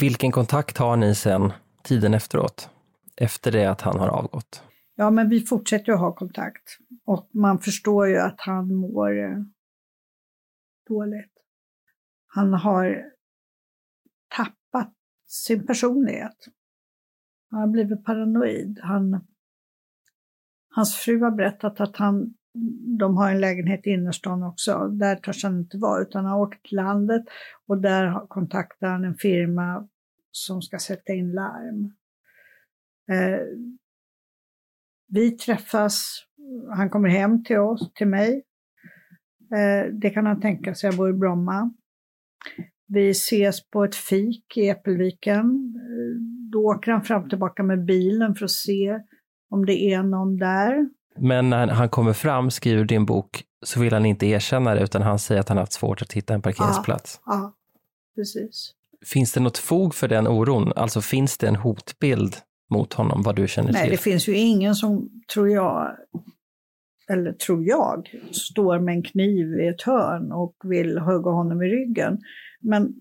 Vilken 0.00 0.32
kontakt 0.32 0.78
har 0.78 0.96
ni 0.96 1.14
sen 1.14 1.52
tiden 1.82 2.14
efteråt? 2.14 2.70
Efter 3.16 3.52
det 3.52 3.66
att 3.66 3.80
han 3.80 3.98
har 3.98 4.08
avgått? 4.08 4.62
Ja, 4.94 5.10
men 5.10 5.28
vi 5.28 5.40
fortsätter 5.40 5.92
att 5.92 6.00
ha 6.00 6.14
kontakt. 6.14 6.78
Och 7.04 7.30
man 7.32 7.58
förstår 7.58 8.08
ju 8.08 8.18
att 8.18 8.40
han 8.40 8.74
mår 8.74 9.18
eh, 9.18 9.38
dåligt. 10.88 11.32
Han 12.26 12.54
har 12.54 13.02
tappat 14.36 14.94
sin 15.26 15.66
personlighet. 15.66 16.36
Han 17.50 17.60
har 17.60 17.68
blivit 17.68 18.04
paranoid. 18.04 18.80
Han, 18.82 19.26
hans 20.68 20.96
fru 20.96 21.20
har 21.20 21.30
berättat 21.30 21.80
att 21.80 21.96
han, 21.96 22.34
de 22.98 23.16
har 23.16 23.30
en 23.30 23.40
lägenhet 23.40 23.86
i 23.86 23.90
innerstan 23.90 24.42
också. 24.42 24.88
Där 24.88 25.16
törs 25.16 25.44
han 25.44 25.58
inte 25.58 25.78
vara, 25.78 26.02
utan 26.02 26.24
han 26.24 26.32
har 26.34 26.40
åkt 26.40 26.66
till 26.66 26.76
landet 26.76 27.24
och 27.66 27.80
där 27.80 28.26
kontaktar 28.26 28.88
han 28.88 29.04
en 29.04 29.14
firma 29.14 29.88
som 30.30 30.62
ska 30.62 30.78
sätta 30.78 31.12
in 31.12 31.32
larm. 31.32 31.94
Eh, 33.10 33.40
vi 35.08 35.30
träffas 35.30 36.24
han 36.70 36.90
kommer 36.90 37.08
hem 37.08 37.44
till 37.44 37.58
oss, 37.58 37.92
till 37.94 38.08
mig. 38.08 38.42
Eh, 39.54 39.92
det 39.92 40.10
kan 40.10 40.26
han 40.26 40.40
tänka 40.40 40.74
sig, 40.74 40.88
jag 40.88 40.96
bor 40.96 41.10
i 41.10 41.12
Bromma. 41.12 41.74
Vi 42.86 43.10
ses 43.10 43.70
på 43.70 43.84
ett 43.84 43.94
fik 43.94 44.56
i 44.56 44.68
Äppelviken. 44.68 45.74
Eh, 45.76 46.20
då 46.52 46.64
åker 46.64 46.92
han 46.92 47.02
fram 47.02 47.22
och 47.22 47.30
tillbaka 47.30 47.62
med 47.62 47.84
bilen 47.84 48.34
för 48.34 48.44
att 48.44 48.50
se 48.50 49.00
om 49.50 49.66
det 49.66 49.92
är 49.92 50.02
någon 50.02 50.36
där. 50.36 50.88
Men 51.18 51.50
när 51.50 51.66
han 51.66 51.88
kommer 51.88 52.12
fram, 52.12 52.50
skriver 52.50 52.84
din 52.84 53.06
bok, 53.06 53.44
så 53.62 53.80
vill 53.80 53.92
han 53.92 54.06
inte 54.06 54.26
erkänna 54.26 54.74
det 54.74 54.80
utan 54.80 55.02
han 55.02 55.18
säger 55.18 55.40
att 55.40 55.48
han 55.48 55.58
haft 55.58 55.72
svårt 55.72 56.02
att 56.02 56.12
hitta 56.12 56.34
en 56.34 56.42
parkeringsplats. 56.42 57.20
Ja, 57.26 57.32
ja 57.32 57.54
precis. 58.14 58.72
Finns 59.06 59.32
det 59.32 59.40
något 59.40 59.58
fog 59.58 59.94
för 59.94 60.08
den 60.08 60.28
oron? 60.28 60.72
Alltså 60.76 61.00
finns 61.00 61.38
det 61.38 61.48
en 61.48 61.56
hotbild 61.56 62.36
mot 62.70 62.92
honom, 62.92 63.22
vad 63.22 63.36
du 63.36 63.48
känner 63.48 63.72
Nej, 63.72 63.82
till? 63.82 63.88
Nej, 63.88 63.96
det 63.96 64.02
finns 64.02 64.28
ju 64.28 64.36
ingen 64.36 64.74
som, 64.74 65.10
tror 65.34 65.48
jag, 65.48 65.96
eller 67.08 67.32
tror 67.32 67.64
jag, 67.64 68.10
står 68.32 68.78
med 68.78 68.94
en 68.94 69.02
kniv 69.02 69.60
i 69.60 69.66
ett 69.66 69.82
hörn 69.82 70.32
och 70.32 70.56
vill 70.64 70.98
hugga 70.98 71.30
honom 71.30 71.62
i 71.62 71.66
ryggen. 71.66 72.18
Men 72.60 72.94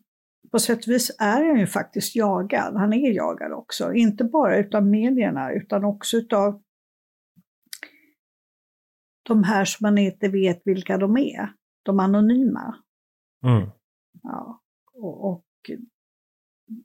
på 0.52 0.60
sätt 0.60 0.86
och 0.86 0.88
vis 0.88 1.16
är 1.20 1.46
han 1.46 1.60
ju 1.60 1.68
faktiskt 1.68 2.16
jagad. 2.16 2.76
Han 2.76 2.94
är 2.94 3.12
jagad 3.12 3.52
också. 3.52 3.94
Inte 3.94 4.24
bara 4.24 4.58
utav 4.58 4.86
medierna 4.86 5.52
utan 5.52 5.84
också 5.84 6.18
utav 6.18 6.62
de 9.24 9.44
här 9.44 9.66
som 9.66 9.84
man 9.84 9.98
inte 9.98 10.28
vet 10.28 10.62
vilka 10.66 10.98
de 10.98 11.18
är. 11.18 11.54
De 11.84 12.00
anonyma. 12.00 12.76
Mm. 13.46 13.70
Ja. 14.24 14.62
Och, 14.94 15.32
och, 15.32 15.46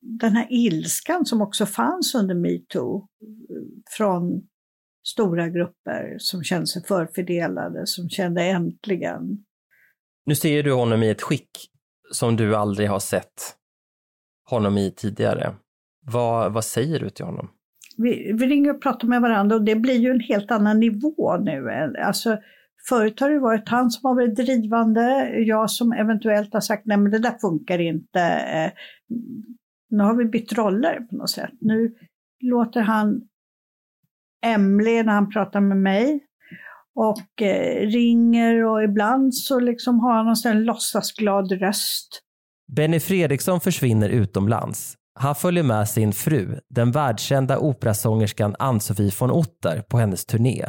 den 0.01 0.37
här 0.37 0.47
ilskan 0.51 1.27
som 1.27 1.43
också 1.43 1.67
fanns 1.67 2.15
under 2.15 2.35
metoo 2.35 3.09
från 3.97 4.49
stora 5.07 5.49
grupper 5.49 6.17
som 6.19 6.43
kände 6.43 6.67
sig 6.67 6.85
förfördelade, 6.85 7.87
som 7.87 8.09
kände 8.09 8.43
äntligen. 8.43 9.45
Nu 10.27 10.35
ser 10.35 10.63
du 10.63 10.73
honom 10.73 11.03
i 11.03 11.11
ett 11.11 11.23
skick 11.23 11.51
som 12.13 12.37
du 12.37 12.57
aldrig 12.57 12.89
har 12.89 13.01
sett 13.01 13.57
honom 14.45 14.79
i 14.79 14.91
tidigare. 14.91 15.55
Vad, 16.01 16.53
vad 16.53 16.65
säger 16.65 17.01
du 17.01 17.11
till 17.11 17.25
honom? 17.25 17.51
Vi, 18.03 18.33
vi 18.33 18.47
ringer 18.47 18.71
och 18.71 18.83
pratar 18.83 19.09
med 19.09 19.21
varandra 19.21 19.57
och 19.57 19.65
det 19.65 19.77
blir 19.77 19.97
ju 19.97 20.11
en 20.11 20.21
helt 20.21 20.51
annan 20.51 20.81
nivå 20.81 21.37
nu. 21.37 21.71
Alltså, 22.05 22.39
förut 22.89 23.21
har 23.21 23.31
det 23.31 23.39
varit 23.39 23.69
han 23.69 23.91
som 23.91 24.09
har 24.09 24.15
varit 24.15 24.37
drivande, 24.37 25.31
jag 25.39 25.71
som 25.71 25.93
eventuellt 25.93 26.55
har 26.55 26.61
sagt 26.61 26.87
nej 26.87 26.97
men 26.97 27.13
det 27.13 27.19
där 27.19 27.39
funkar 27.41 27.79
inte. 27.79 28.21
Eh, 28.21 28.73
nu 29.91 30.03
har 30.03 30.15
vi 30.15 30.25
bytt 30.25 30.53
roller 30.53 31.01
på 31.01 31.17
något 31.17 31.31
sätt. 31.31 31.51
Nu 31.61 31.95
låter 32.41 32.81
han 32.81 33.23
Emily 34.47 35.03
när 35.03 35.13
han 35.13 35.31
pratar 35.31 35.61
med 35.61 35.77
mig 35.77 36.21
och 36.95 37.43
eh, 37.43 37.87
ringer 37.87 38.65
och 38.65 38.85
ibland 38.85 39.35
så 39.35 39.61
liksom 39.61 40.01
har 40.01 40.25
han 40.25 40.37
en 40.47 40.65
låtsasglad 40.65 41.53
röst. 41.53 42.23
Benny 42.77 43.01
Fredriksson 43.01 43.61
försvinner 43.61 44.09
utomlands. 44.09 44.95
Han 45.21 45.35
följer 45.35 45.63
med 45.63 45.89
sin 45.89 46.13
fru, 46.13 46.61
den 46.71 46.93
världskända 46.93 47.59
operasångerskan 47.59 48.57
Ann-Sofie 48.59 49.13
von 49.21 49.31
Otter, 49.31 49.83
på 49.83 49.99
hennes 49.99 50.27
turné. 50.27 50.65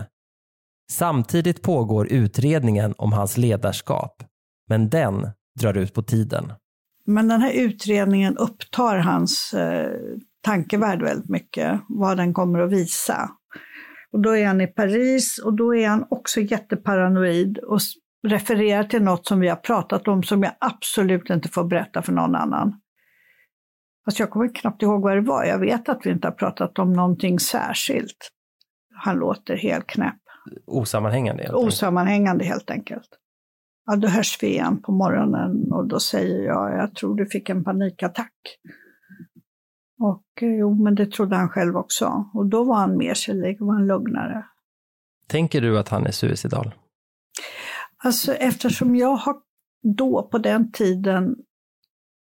Samtidigt 0.92 1.62
pågår 1.62 2.08
utredningen 2.12 2.94
om 2.98 3.14
hans 3.14 3.38
ledarskap, 3.38 4.24
men 4.70 4.90
den 4.90 5.30
drar 5.60 5.78
ut 5.78 5.94
på 5.94 6.04
tiden. 6.04 6.54
Men 7.06 7.28
den 7.28 7.42
här 7.42 7.52
utredningen 7.54 8.38
upptar 8.38 8.98
hans 8.98 9.54
eh, 9.54 9.90
tankevärld 10.46 11.02
väldigt 11.02 11.30
mycket, 11.30 11.80
vad 11.88 12.18
den 12.18 12.34
kommer 12.34 12.60
att 12.60 12.72
visa. 12.72 13.30
Och 14.12 14.20
då 14.20 14.38
är 14.38 14.48
han 14.48 14.62
i 14.62 14.68
Paris 14.68 15.40
och 15.40 15.54
då 15.54 15.76
är 15.76 15.88
han 15.88 16.06
också 16.10 16.42
jätteparanoid 16.42 17.58
och 17.58 17.80
refererar 18.28 18.84
till 18.84 19.04
något 19.04 19.28
som 19.28 19.40
vi 19.40 19.48
har 19.48 19.56
pratat 19.56 20.08
om 20.08 20.24
som 20.24 20.44
jag 20.44 20.54
absolut 20.60 21.30
inte 21.30 21.50
får 21.50 21.64
berätta 21.64 22.02
för 22.02 22.12
någon 22.12 22.36
annan. 22.36 22.74
Fast 24.10 24.20
jag 24.20 24.30
kommer 24.30 24.56
knappt 24.56 24.82
ihåg 24.82 25.02
vad 25.02 25.16
det 25.16 25.22
var. 25.22 25.44
Jag 25.44 25.60
vet 25.60 25.90
att 25.90 26.06
vi 26.06 26.10
inte 26.10 26.28
har 26.28 26.32
pratat 26.32 26.80
om 26.80 26.94
någonting 26.94 27.40
särskilt. 27.40 28.30
Han 28.96 29.16
låter 29.16 29.56
helt 29.56 29.88
knäpp. 29.88 30.22
Osammanhängande? 30.66 31.44
Helt 31.44 31.56
Osammanhängande 31.56 32.46
helt 32.46 32.72
enkelt. 32.72 33.10
Ja, 33.86 33.96
då 33.96 34.08
hörs 34.08 34.38
vi 34.42 34.48
igen 34.48 34.82
på 34.82 34.92
morgonen 34.92 35.72
och 35.72 35.88
då 35.88 36.00
säger 36.00 36.44
jag, 36.44 36.78
jag 36.78 36.96
tror 36.96 37.16
du 37.16 37.26
fick 37.26 37.50
en 37.50 37.64
panikattack. 37.64 38.34
Och 40.00 40.44
eh, 40.44 40.56
jo, 40.56 40.84
men 40.84 40.96
det 40.96 41.12
trodde 41.12 41.36
han 41.36 41.50
själv 41.50 41.76
också. 41.76 42.30
Och 42.34 42.46
då 42.46 42.64
var 42.64 42.76
han 42.76 42.98
mer 42.98 43.14
sig 43.14 43.58
var 43.60 43.74
han 43.74 43.88
lugnare. 43.88 44.46
Tänker 45.28 45.62
du 45.62 45.80
att 45.80 45.90
han 45.90 46.08
är 46.08 46.12
suicidal? 46.12 46.74
Alltså 48.04 48.34
eftersom 48.34 48.96
jag 48.96 49.16
har 49.16 49.36
då 49.98 50.30
på 50.32 50.38
den 50.38 50.72
tiden, 50.72 51.36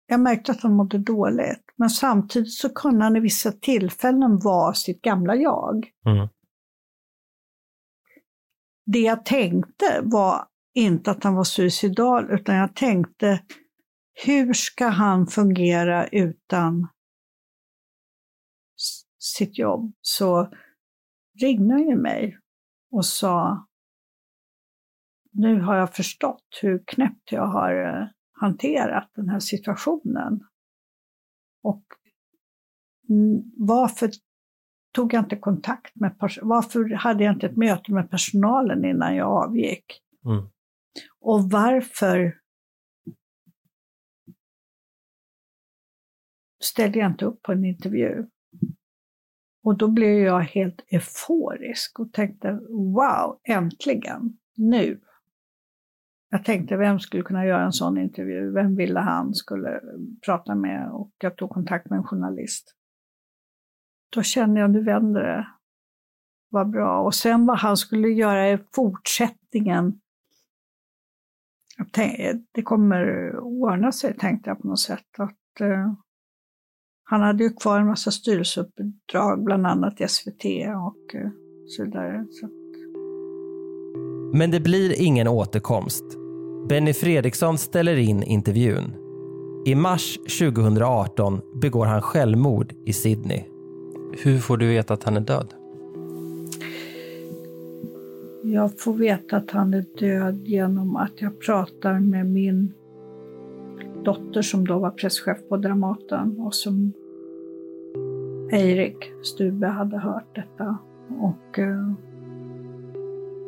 jag 0.07 0.21
märkte 0.21 0.53
att 0.53 0.61
han 0.61 0.73
mådde 0.73 0.99
dåligt, 0.99 1.65
men 1.77 1.91
samtidigt 1.91 2.53
så 2.53 2.75
kunde 2.75 3.05
han 3.05 3.17
i 3.17 3.21
vissa 3.21 3.53
tillfällen 3.53 4.39
vara 4.39 4.75
sitt 4.75 5.03
gamla 5.03 5.37
jag. 5.37 5.91
Mm. 6.07 6.29
Det 8.87 8.99
jag 8.99 9.25
tänkte 9.25 10.01
var 10.03 10.47
inte 10.75 11.11
att 11.11 11.25
han 11.25 11.35
var 11.35 11.45
suicidal, 11.45 12.31
utan 12.31 12.55
jag 12.55 12.77
tänkte 12.77 13.43
hur 14.25 14.53
ska 14.53 14.87
han 14.87 15.27
fungera 15.27 16.07
utan 16.07 16.89
sitt 19.19 19.59
jobb? 19.59 19.93
Så 20.01 20.53
ringde 21.41 21.75
han 21.75 21.89
ju 21.89 21.97
mig 21.97 22.39
och 22.91 23.07
sa 23.07 23.67
nu 25.33 25.61
har 25.61 25.77
jag 25.77 25.95
förstått 25.95 26.59
hur 26.63 26.83
knäppt 26.87 27.33
jag 27.33 27.47
har 27.47 27.85
eh, 27.85 28.07
hanterat 28.43 29.11
den 29.15 29.29
här 29.29 29.41
situationen. 29.41 30.41
Och 31.63 31.85
varför 33.57 34.11
tog 34.93 35.15
jag 35.15 35.25
inte 35.25 35.37
kontakt 35.37 35.97
med 35.97 36.17
Varför 36.43 36.95
hade 36.95 37.25
jag 37.25 37.35
inte 37.35 37.47
ett 37.47 37.57
möte 37.57 37.93
med 37.93 38.11
personalen 38.11 38.85
innan 38.85 39.17
jag 39.17 39.45
avgick? 39.45 40.03
Mm. 40.25 40.49
Och 41.21 41.51
varför 41.51 42.39
ställde 46.63 46.99
jag 46.99 47.11
inte 47.11 47.25
upp 47.25 47.43
på 47.43 47.53
en 47.53 47.65
intervju? 47.65 48.27
Och 49.65 49.79
då 49.79 49.89
blev 49.89 50.19
jag 50.19 50.41
helt 50.41 50.85
euforisk 50.91 51.99
och 51.99 52.13
tänkte 52.13 52.53
wow, 52.69 53.41
äntligen, 53.49 54.39
nu. 54.57 55.01
Jag 56.35 56.45
tänkte 56.45 56.77
vem 56.77 57.01
skulle 57.01 57.23
kunna 57.23 57.47
göra 57.47 57.65
en 57.65 57.73
sån 57.73 57.99
intervju? 57.99 58.51
Vem 58.51 58.77
ville 58.77 59.01
han 59.01 59.35
skulle 59.35 59.81
prata 60.27 60.55
med? 60.55 60.91
Och 60.93 61.11
jag 61.19 61.37
tog 61.37 61.51
kontakt 61.51 61.91
med 61.91 61.97
en 61.97 62.05
journalist. 62.05 62.75
Då 64.11 64.23
kände 64.23 64.61
jag, 64.61 64.71
nu 64.71 64.83
vänder 64.83 65.21
det. 65.21 65.47
Vad 66.51 66.71
bra. 66.71 67.01
Och 67.03 67.15
sen 67.15 67.47
vad 67.47 67.59
han 67.59 67.77
skulle 67.77 68.09
göra 68.09 68.51
i 68.51 68.59
fortsättningen. 68.75 70.01
Tänkte, 71.93 72.43
det 72.53 72.63
kommer 72.63 73.37
ordna 73.39 73.93
sig, 73.93 74.15
tänkte 74.15 74.51
jag 74.51 74.63
på 74.63 74.69
något 74.69 74.81
sätt. 74.81 75.19
Att, 75.19 75.61
eh, 75.61 75.93
han 77.05 77.21
hade 77.21 77.45
ju 77.45 77.51
kvar 77.51 77.81
en 77.81 77.87
massa 77.87 78.11
styrelseuppdrag, 78.11 79.45
bland 79.45 79.67
annat 79.67 80.01
i 80.01 80.09
SVT 80.09 80.45
och 80.77 81.15
eh, 81.15 81.31
så 81.67 81.85
vidare. 81.85 82.27
Så. 82.31 82.49
Men 84.39 84.51
det 84.51 84.61
blir 84.61 85.03
ingen 85.03 85.29
återkomst. 85.29 86.22
Benny 86.69 86.93
Fredriksson 86.93 87.59
ställer 87.59 87.97
in 87.97 88.23
intervjun. 88.23 88.95
I 89.67 89.75
mars 89.75 90.19
2018 90.39 91.41
begår 91.55 91.87
han 91.87 92.03
självmord 92.03 92.73
i 92.85 92.93
Sydney. 92.93 93.43
Hur 94.25 94.39
får 94.39 94.57
du 94.57 94.69
veta 94.69 94.95
att 94.95 95.05
han 95.05 95.17
är 95.17 95.21
död? 95.21 95.55
Jag 98.43 98.81
får 98.81 98.95
veta 98.95 99.37
att 99.37 99.51
han 99.51 99.75
är 99.75 99.85
död 99.99 100.41
genom 100.45 100.97
att 100.97 101.13
jag 101.21 101.41
pratar 101.41 102.01
med 102.01 102.27
min 102.27 102.73
dotter 104.05 104.43
som 104.43 104.67
då 104.67 104.79
var 104.79 104.91
presschef 104.91 105.39
på 105.49 105.57
Dramaten 105.57 106.39
och 106.39 106.55
som 106.55 106.93
Eirik 108.53 109.13
Stube 109.23 109.67
hade 109.67 109.99
hört 109.99 110.35
detta. 110.35 110.79
Och 111.21 111.59
eh, 111.59 111.93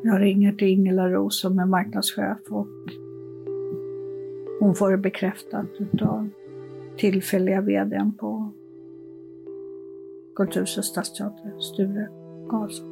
jag 0.06 0.20
ringer 0.20 0.52
till 0.52 0.68
Ingela 0.68 1.08
Ros 1.08 1.40
som 1.40 1.58
är 1.58 1.66
marknadschef 1.66 2.38
och 2.48 2.66
hon 4.60 4.74
får 4.74 4.90
det 4.90 4.98
bekräftat 4.98 5.66
av 6.02 6.28
tillfälliga 6.96 7.60
vdn 7.60 8.12
på 8.12 8.52
Kulturhuset 10.36 10.84
Stadsteater, 10.84 11.60
Sture 11.60 12.08
Karlsson. 12.50 12.86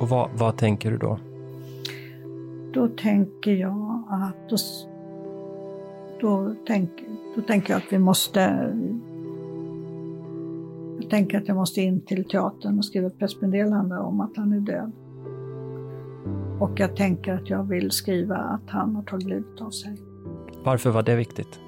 Och 0.00 0.08
vad, 0.08 0.30
vad 0.38 0.56
tänker 0.56 0.90
du 0.90 0.98
då? 0.98 1.18
Då 2.72 2.88
tänker 2.88 3.52
jag 3.52 4.04
att 4.08 4.48
då, 4.48 4.56
då, 6.20 6.54
tänk, 6.66 6.90
då 7.36 7.42
tänker 7.42 7.72
jag 7.72 7.78
att 7.78 7.92
vi 7.92 7.98
måste 7.98 8.40
jag 11.00 11.10
tänker 11.10 11.38
att 11.38 11.48
jag 11.48 11.56
måste 11.56 11.80
in 11.80 12.00
till 12.00 12.24
teatern 12.24 12.78
och 12.78 12.84
skriva 12.84 13.06
ett 13.06 13.18
pressmeddelande 13.18 13.98
om 13.98 14.20
att 14.20 14.36
han 14.36 14.52
är 14.52 14.60
död. 14.60 14.92
Och 16.62 16.80
jag 16.80 16.96
tänker 16.96 17.34
att 17.34 17.50
jag 17.50 17.64
vill 17.64 17.90
skriva 17.90 18.36
att 18.36 18.70
han 18.70 18.94
har 18.94 19.02
tagit 19.02 19.28
livet 19.28 19.60
av 19.60 19.70
sig. 19.70 19.96
Varför 20.64 20.90
var 20.90 21.02
det 21.02 21.16
viktigt? 21.16 21.60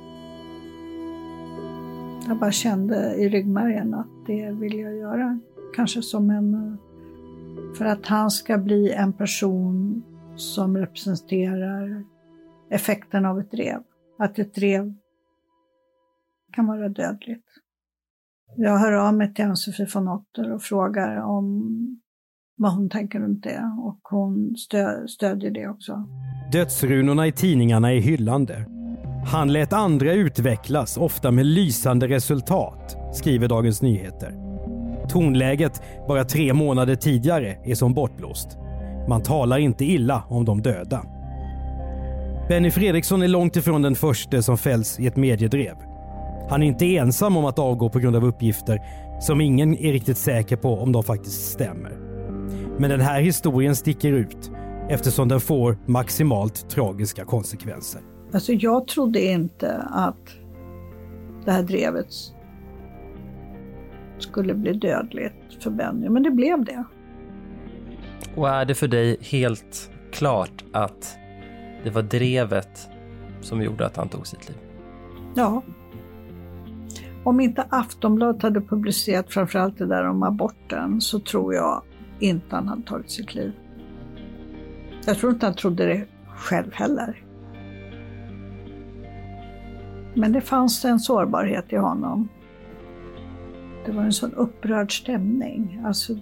Jag 2.27 2.39
bara 2.39 2.53
kände 2.53 3.15
i 3.15 3.29
ryggmärgen 3.29 3.95
att 3.95 4.27
det 4.27 4.51
vill 4.51 4.79
jag 4.79 4.97
göra. 4.97 5.41
Kanske 5.77 6.03
som 6.03 6.31
en... 6.31 6.79
För 7.79 7.85
att 7.85 8.07
han 8.07 8.31
ska 8.31 8.59
bli 8.59 8.93
en 8.93 9.13
person 9.13 10.03
som 10.37 10.77
representerar 10.77 12.05
effekten 12.71 13.27
av 13.27 13.41
ett 13.41 13.51
drev. 13.51 13.83
Att 14.19 14.39
ett 14.39 14.55
drev 14.55 14.95
kan 16.53 16.67
vara 16.67 16.89
dödligt. 16.89 17.47
Jag 18.57 18.79
hör 18.79 18.93
av 18.93 19.15
mig 19.15 19.35
till 19.35 19.45
Ann-Sofie 19.45 19.87
von 19.95 20.09
Otter 20.09 20.53
och 20.53 20.63
frågar 20.63 21.17
om 21.17 22.01
vad 22.57 22.75
hon 22.75 22.89
tänker 22.89 23.21
runt 23.21 23.43
det 23.43 23.63
och 23.79 24.01
hon 24.03 24.57
stö 24.57 25.09
stödjer 25.09 25.51
det 25.51 25.69
också. 25.69 26.05
Dödsrunorna 26.53 27.27
i 27.27 27.33
tidningarna 27.33 27.93
är 27.93 28.01
hyllande. 28.01 28.67
Han 29.27 29.53
lät 29.53 29.73
andra 29.73 30.13
utvecklas, 30.13 30.97
ofta 30.97 31.31
med 31.31 31.47
lysande 31.47 32.09
resultat, 32.09 32.97
skriver 33.13 33.49
Dagens 33.49 33.83
Nyheter. 33.83 34.35
Tonläget 35.09 35.83
bara 36.09 36.25
tre 36.25 36.53
månader 36.53 36.95
tidigare 36.95 37.57
är 37.65 37.75
som 37.75 37.95
bortblåst. 37.95 38.59
Man 39.09 39.23
talar 39.23 39.59
inte 39.59 39.85
illa 39.85 40.25
om 40.29 40.45
de 40.45 40.63
döda. 40.63 41.05
Benny 42.49 42.71
Fredriksson 42.71 43.23
är 43.23 43.29
långt 43.29 43.57
ifrån 43.57 43.83
den 43.83 43.95
första 43.95 44.43
som 44.43 44.59
fälls 44.59 45.01
i 45.01 45.07
ett 45.07 45.17
mediedrev. 45.17 45.77
Han 46.51 46.63
är 46.63 46.67
inte 46.67 46.97
ensam 46.97 47.37
om 47.37 47.45
att 47.45 47.59
avgå 47.59 47.89
på 47.89 47.99
grund 47.99 48.17
av 48.17 48.25
uppgifter 48.25 48.79
som 49.21 49.41
ingen 49.41 49.75
är 49.75 49.93
riktigt 49.93 50.19
säker 50.19 50.57
på 50.57 50.79
om 50.79 50.93
de 50.93 51.03
faktiskt 51.03 51.53
stämmer. 51.53 52.04
Men 52.79 52.91
den 52.91 53.01
här 53.01 53.21
historien 53.21 53.77
sticker 53.77 54.13
ut 54.13 54.51
eftersom 54.89 55.29
den 55.29 55.41
får 55.41 55.79
maximalt 55.87 56.71
tragiska 56.71 57.25
konsekvenser. 57.25 58.01
Alltså 58.33 58.53
jag 58.53 58.87
trodde 58.87 59.23
inte 59.23 59.77
att 59.91 60.37
det 61.45 61.53
här 61.53 61.63
drevet 61.63 62.07
skulle 64.19 64.55
bli 64.55 64.73
dödligt 64.73 65.63
för 65.63 65.71
Benny, 65.71 66.09
men 66.09 66.23
det 66.23 66.31
blev 66.31 66.65
det. 66.65 66.85
Och 68.37 68.49
är 68.49 68.65
det 68.65 68.75
för 68.75 68.89
dig 68.89 69.17
helt 69.21 69.91
klart 70.13 70.65
att 70.73 71.19
det 71.85 71.91
var 71.91 72.03
drevet 72.03 72.89
som 73.41 73.63
gjorde 73.63 73.87
att 73.87 73.97
han 73.97 74.09
tog 74.09 74.27
sitt 74.27 74.49
liv? 74.49 74.59
Ja. 75.35 75.63
Om 77.25 77.41
inte 77.41 77.67
Aftonbladet 77.71 78.43
hade 78.43 78.61
publicerat 78.61 79.33
framförallt 79.33 79.79
det 79.79 79.87
där 79.87 80.05
om 80.05 80.23
aborten 80.23 81.01
så 81.01 81.21
tror 81.21 81.55
jag 81.55 81.83
inte 82.19 82.57
han 82.57 82.69
hade 82.69 82.83
tagit 82.83 83.11
sitt 83.11 83.35
liv. 83.35 83.53
Jag 85.07 85.19
tror 85.19 85.33
inte 85.33 85.47
han 85.47 85.55
trodde 85.55 85.87
det 85.87 86.07
själv 86.37 86.73
heller. 86.73 87.25
Men 90.15 90.33
det 90.33 90.41
fanns 90.41 90.85
en 90.85 91.01
sårbarhet 91.01 91.73
i 91.73 91.77
honom. 91.77 92.29
Det 93.87 93.93
var 93.93 94.03
en 94.03 94.13
sån 94.13 94.33
upprörd 94.35 94.99
stämning. 95.03 95.83
Alltså, 95.85 96.17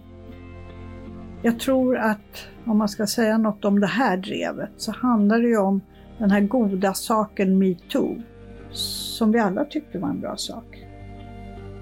jag 1.43 1.61
tror 1.61 1.97
att 1.97 2.49
om 2.65 2.79
man 2.79 2.89
ska 2.89 3.07
säga 3.07 3.39
något 3.39 3.65
om 3.65 3.81
det 3.81 3.87
här 3.87 4.17
drevet 4.17 4.71
så 4.77 4.93
handlar 4.93 5.39
det 5.39 5.49
ju 5.49 5.59
om 5.59 5.81
den 6.19 6.31
här 6.31 6.41
goda 6.41 6.95
saken 6.95 7.59
metoo, 7.59 8.23
som 8.71 9.33
vi 9.33 9.39
alla 9.39 9.65
tyckte 9.65 9.99
var 9.99 10.09
en 10.09 10.21
bra 10.21 10.37
sak, 10.37 10.85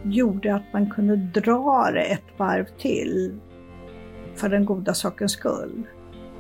gjorde 0.05 0.55
att 0.55 0.73
man 0.73 0.91
kunde 0.91 1.17
dra 1.17 1.91
det 1.93 2.03
ett 2.03 2.39
varv 2.39 2.67
till 2.79 3.41
för 4.41 4.49
den 4.49 4.65
goda 4.65 4.95
sakens 4.95 5.33
skull. 5.33 5.83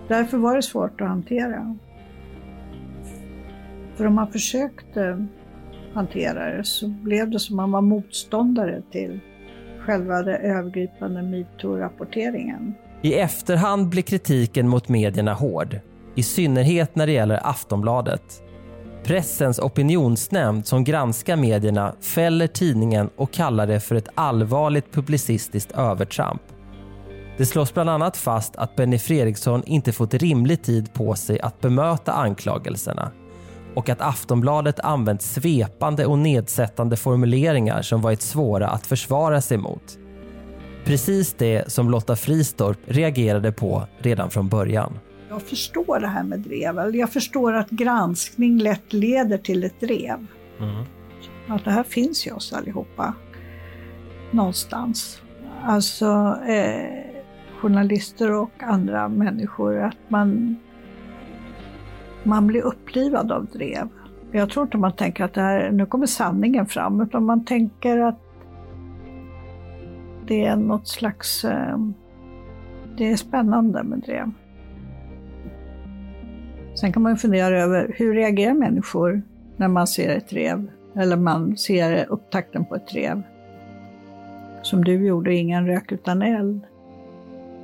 Därför 0.08 0.38
var 0.38 0.56
det 0.56 0.62
svårt 0.62 1.00
att 1.00 1.08
hantera. 1.08 1.76
För 3.96 4.06
om 4.06 4.14
man 4.14 4.32
försökte 4.32 5.26
hantera 5.94 6.56
det 6.56 6.64
så 6.64 6.88
blev 6.88 7.30
det 7.30 7.38
som 7.38 7.56
man 7.56 7.70
var 7.70 7.80
motståndare 7.80 8.82
till 8.92 9.20
själva 9.80 10.22
den 10.22 10.34
övergripande 10.34 11.22
metoo-rapporteringen. 11.22 12.74
I 13.02 13.14
efterhand 13.14 13.88
blir 13.88 14.02
kritiken 14.02 14.68
mot 14.68 14.88
medierna 14.88 15.34
hård, 15.34 15.80
i 16.14 16.22
synnerhet 16.22 16.96
när 16.96 17.06
det 17.06 17.12
gäller 17.12 17.48
Aftonbladet. 17.48 18.42
Pressens 19.04 19.58
opinionsnämnd 19.58 20.66
som 20.66 20.84
granskar 20.84 21.36
medierna 21.36 21.94
fäller 22.00 22.46
tidningen 22.46 23.10
och 23.16 23.30
kallar 23.30 23.66
det 23.66 23.80
för 23.80 23.94
ett 23.94 24.08
allvarligt 24.14 24.92
publicistiskt 24.92 25.72
övertramp. 25.72 26.42
Det 27.40 27.46
slås 27.46 27.74
bland 27.74 27.90
annat 27.90 28.16
fast 28.16 28.56
att 28.56 28.76
Benny 28.76 28.98
Fredriksson 28.98 29.62
inte 29.66 29.92
fått 29.92 30.14
rimlig 30.14 30.62
tid 30.62 30.92
på 30.92 31.14
sig 31.14 31.40
att 31.40 31.60
bemöta 31.60 32.12
anklagelserna 32.12 33.10
och 33.74 33.88
att 33.88 34.00
Aftonbladet 34.00 34.80
använt 34.80 35.22
svepande 35.22 36.06
och 36.06 36.18
nedsättande 36.18 36.96
formuleringar 36.96 37.82
som 37.82 38.02
varit 38.02 38.22
svåra 38.22 38.68
att 38.68 38.86
försvara 38.86 39.40
sig 39.40 39.58
mot. 39.58 39.98
Precis 40.84 41.32
det 41.32 41.72
som 41.72 41.90
Lotta 41.90 42.16
Fristorp 42.16 42.78
reagerade 42.86 43.52
på 43.52 43.86
redan 43.98 44.30
från 44.30 44.48
början. 44.48 44.98
Jag 45.28 45.42
förstår 45.42 46.00
det 46.00 46.08
här 46.08 46.24
med 46.24 46.40
drev. 46.40 46.96
Jag 46.96 47.12
förstår 47.12 47.52
att 47.52 47.70
granskning 47.70 48.58
lätt 48.58 48.92
leder 48.92 49.38
till 49.38 49.64
ett 49.64 49.80
drev. 49.80 50.26
Mm. 50.58 50.84
Att 51.48 51.64
det 51.64 51.70
här 51.70 51.84
finns 51.84 52.26
i 52.26 52.30
oss 52.30 52.52
allihopa. 52.52 53.14
Någonstans. 54.30 55.22
Alltså 55.62 56.38
eh, 56.48 57.09
journalister 57.60 58.32
och 58.32 58.62
andra 58.62 59.08
människor. 59.08 59.78
Att 59.78 59.96
man, 60.08 60.56
man 62.22 62.46
blir 62.46 62.62
upplivad 62.62 63.32
av 63.32 63.46
drev. 63.46 63.88
Jag 64.32 64.50
tror 64.50 64.64
inte 64.66 64.76
man 64.78 64.92
tänker 64.92 65.24
att 65.24 65.34
det 65.34 65.40
här, 65.40 65.70
nu 65.70 65.86
kommer 65.86 66.06
sanningen 66.06 66.66
fram, 66.66 67.00
utan 67.00 67.24
man 67.24 67.44
tänker 67.44 67.98
att 67.98 68.20
det 70.26 70.44
är 70.44 70.56
något 70.56 70.88
slags... 70.88 71.44
Eh, 71.44 71.78
det 72.96 73.10
är 73.10 73.16
spännande 73.16 73.82
med 73.82 73.98
drev. 73.98 74.30
Sen 76.74 76.92
kan 76.92 77.02
man 77.02 77.16
fundera 77.16 77.60
över 77.60 77.94
hur 77.98 78.14
reagerar 78.14 78.54
människor 78.54 79.22
när 79.56 79.68
man 79.68 79.86
ser 79.86 80.16
ett 80.16 80.28
drev? 80.28 80.70
Eller 80.94 81.16
man 81.16 81.56
ser 81.56 82.06
upptakten 82.08 82.64
på 82.64 82.74
ett 82.74 82.88
drev. 82.88 83.22
Som 84.62 84.84
du 84.84 85.06
gjorde, 85.06 85.34
ingen 85.34 85.66
rök 85.66 85.92
utan 85.92 86.22
eld. 86.22 86.66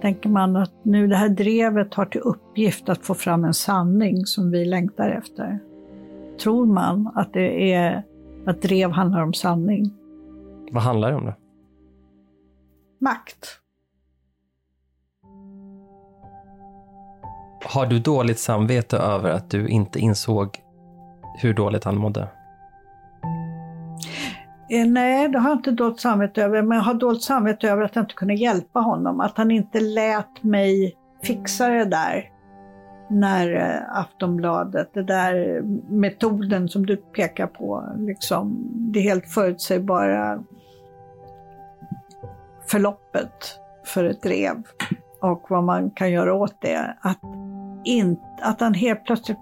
Tänker 0.00 0.28
man 0.28 0.56
att 0.56 0.72
nu 0.82 1.06
det 1.06 1.16
här 1.16 1.28
drevet 1.28 1.94
har 1.94 2.04
till 2.04 2.20
uppgift 2.20 2.88
att 2.88 3.06
få 3.06 3.14
fram 3.14 3.44
en 3.44 3.54
sanning 3.54 4.26
som 4.26 4.50
vi 4.50 4.64
längtar 4.64 5.10
efter? 5.10 5.58
Tror 6.42 6.66
man 6.66 7.10
att 7.14 7.32
det 7.32 7.72
är 7.72 8.02
att 8.46 8.62
drev 8.62 8.90
handlar 8.90 9.22
om 9.22 9.34
sanning? 9.34 9.90
Vad 10.72 10.82
handlar 10.82 11.10
det 11.10 11.16
om 11.16 11.24
då? 11.24 11.34
Makt. 13.00 13.60
Har 17.64 17.86
du 17.86 17.98
dåligt 17.98 18.38
samvete 18.38 18.96
över 18.96 19.30
att 19.30 19.50
du 19.50 19.68
inte 19.68 19.98
insåg 19.98 20.48
hur 21.38 21.54
dåligt 21.54 21.84
han 21.84 21.96
mådde? 21.96 22.28
Eh, 24.70 24.86
nej, 24.86 25.28
det 25.28 25.38
har 25.38 25.48
jag 25.48 25.58
inte 25.58 25.70
dolt 25.70 26.00
samvete 26.00 26.42
över, 26.42 26.62
men 26.62 26.76
jag 26.76 26.84
har 26.84 26.94
dolt 26.94 27.22
samvete 27.22 27.70
över 27.70 27.82
att 27.82 27.96
jag 27.96 28.02
inte 28.02 28.14
kunde 28.14 28.34
hjälpa 28.34 28.80
honom. 28.80 29.20
Att 29.20 29.36
han 29.36 29.50
inte 29.50 29.80
lät 29.80 30.42
mig 30.42 30.96
fixa 31.22 31.68
det 31.68 31.84
där 31.84 32.30
när 33.08 33.56
eh, 33.56 33.98
Aftonbladet, 33.98 34.94
den 34.94 35.06
där 35.06 35.62
metoden 35.90 36.68
som 36.68 36.86
du 36.86 36.96
pekar 36.96 37.46
på, 37.46 37.84
liksom 37.96 38.68
det 38.72 39.00
helt 39.00 39.28
förutsägbara 39.28 40.42
förloppet 42.66 43.60
för 43.84 44.04
ett 44.04 44.22
drev 44.22 44.62
och 45.20 45.46
vad 45.48 45.64
man 45.64 45.90
kan 45.90 46.12
göra 46.12 46.34
åt 46.34 46.60
det. 46.60 46.96
Att, 47.00 47.20
in, 47.84 48.20
att 48.42 48.60
han 48.60 48.74
helt 48.74 49.04
plötsligt 49.04 49.38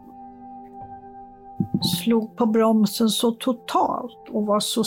slog 1.83 2.37
på 2.37 2.47
bromsen 2.47 3.09
så 3.09 3.31
totalt 3.31 4.29
och 4.31 4.47
var 4.47 4.61
så 4.61 4.85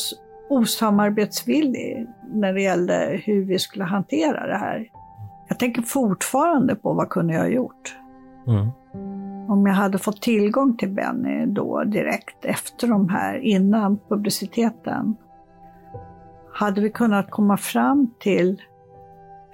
osamarbetsvillig 0.50 2.08
när 2.34 2.54
det 2.54 2.62
gällde 2.62 3.22
hur 3.26 3.46
vi 3.46 3.60
skulle 3.60 3.84
hantera 3.84 4.48
det 4.48 4.58
här. 4.58 4.88
Jag 5.48 5.60
tänker 5.60 5.82
fortfarande 5.82 6.76
på 6.76 6.94
vad 6.94 7.10
kunde 7.10 7.34
jag 7.34 7.42
ha 7.42 7.48
gjort? 7.48 7.96
Mm. 8.48 8.68
Om 9.50 9.66
jag 9.68 9.74
hade 9.74 9.98
fått 9.98 10.22
tillgång 10.22 10.78
till 10.78 10.90
Benny 10.90 11.46
då 11.46 11.84
direkt 11.84 12.46
efter 12.46 12.88
de 12.88 13.10
här, 13.10 13.38
innan 13.38 14.00
publiciteten. 14.10 15.16
Hade 16.54 16.82
vi 16.82 16.90
kunnat 16.90 17.30
komma 17.30 17.58
fram 17.58 18.14
till, 18.20 18.62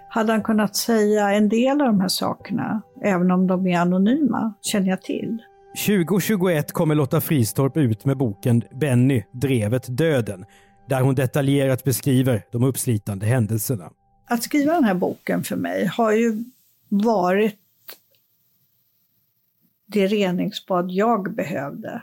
hade 0.10 0.32
han 0.32 0.44
kunnat 0.44 0.76
säga 0.76 1.32
en 1.32 1.50
del 1.50 1.82
av 1.82 1.88
de 1.88 2.02
här 2.02 2.08
sakerna, 2.08 2.82
även 3.02 3.32
om 3.32 3.48
de 3.48 3.68
är 3.68 3.80
anonyma, 3.80 4.54
känner 4.62 4.90
jag 4.90 5.02
till. 5.02 5.42
2021 5.88 6.72
kommer 6.72 6.96
Lotta 6.96 7.22
Fristorp 7.22 7.78
ut 7.78 8.06
med 8.06 8.18
boken 8.18 8.62
Benny, 8.72 9.24
drevet 9.32 9.98
döden, 9.98 10.46
där 10.86 11.02
hon 11.02 11.16
detaljerat 11.16 11.84
beskriver 11.84 12.46
de 12.52 12.64
uppslitande 12.64 13.26
händelserna. 13.26 13.92
Att 14.26 14.44
skriva 14.44 14.74
den 14.74 14.84
här 14.84 14.94
boken 14.94 15.44
för 15.44 15.56
mig 15.56 15.86
har 15.86 16.12
ju 16.12 16.44
varit 16.90 17.60
det 19.86 20.08
reningsbad 20.08 20.92
jag 20.92 21.36
behövde. 21.36 22.02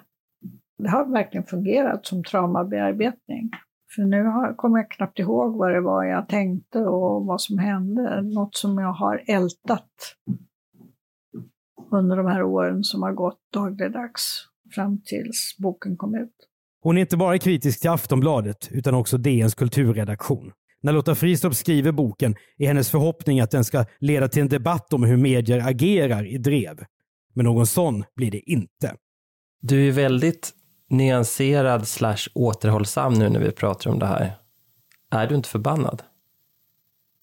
Det 0.78 0.88
har 0.88 1.04
verkligen 1.04 1.46
fungerat 1.46 2.06
som 2.06 2.24
traumabearbetning. 2.24 3.50
För 3.94 4.02
nu 4.02 4.54
kommer 4.56 4.78
jag 4.78 4.90
knappt 4.90 5.18
ihåg 5.18 5.56
vad 5.56 5.72
det 5.72 5.80
var 5.80 6.04
jag 6.04 6.28
tänkte 6.28 6.78
och 6.78 7.26
vad 7.26 7.40
som 7.40 7.58
hände. 7.58 8.22
Något 8.22 8.56
som 8.56 8.78
jag 8.78 8.92
har 8.92 9.24
ältat 9.26 9.90
under 11.90 12.16
de 12.16 12.26
här 12.26 12.42
åren 12.42 12.84
som 12.84 13.02
har 13.02 13.12
gått 13.12 13.40
dagligdags 13.52 14.48
fram 14.74 15.02
tills 15.04 15.56
boken 15.58 15.96
kom 15.96 16.14
ut. 16.14 16.49
Hon 16.82 16.96
är 16.96 17.00
inte 17.00 17.16
bara 17.16 17.38
kritisk 17.38 17.80
till 17.80 17.90
Aftonbladet 17.90 18.68
utan 18.70 18.94
också 18.94 19.18
DNs 19.18 19.54
kulturredaktion. 19.54 20.52
När 20.82 20.92
Lotta 20.92 21.14
Fristrup 21.14 21.54
skriver 21.54 21.92
boken 21.92 22.34
är 22.58 22.66
hennes 22.66 22.90
förhoppning 22.90 23.40
att 23.40 23.50
den 23.50 23.64
ska 23.64 23.84
leda 23.98 24.28
till 24.28 24.42
en 24.42 24.48
debatt 24.48 24.92
om 24.92 25.04
hur 25.04 25.16
medier 25.16 25.68
agerar 25.68 26.26
i 26.26 26.38
drev. 26.38 26.84
Men 27.34 27.44
någon 27.44 27.66
sån 27.66 28.04
blir 28.16 28.30
det 28.30 28.50
inte. 28.50 28.94
Du 29.60 29.88
är 29.88 29.92
väldigt 29.92 30.50
nyanserad 30.90 31.88
slash 31.88 32.18
återhållsam 32.34 33.14
nu 33.14 33.28
när 33.28 33.40
vi 33.40 33.50
pratar 33.50 33.90
om 33.90 33.98
det 33.98 34.06
här. 34.06 34.32
Är 35.10 35.26
du 35.26 35.34
inte 35.34 35.48
förbannad? 35.48 36.02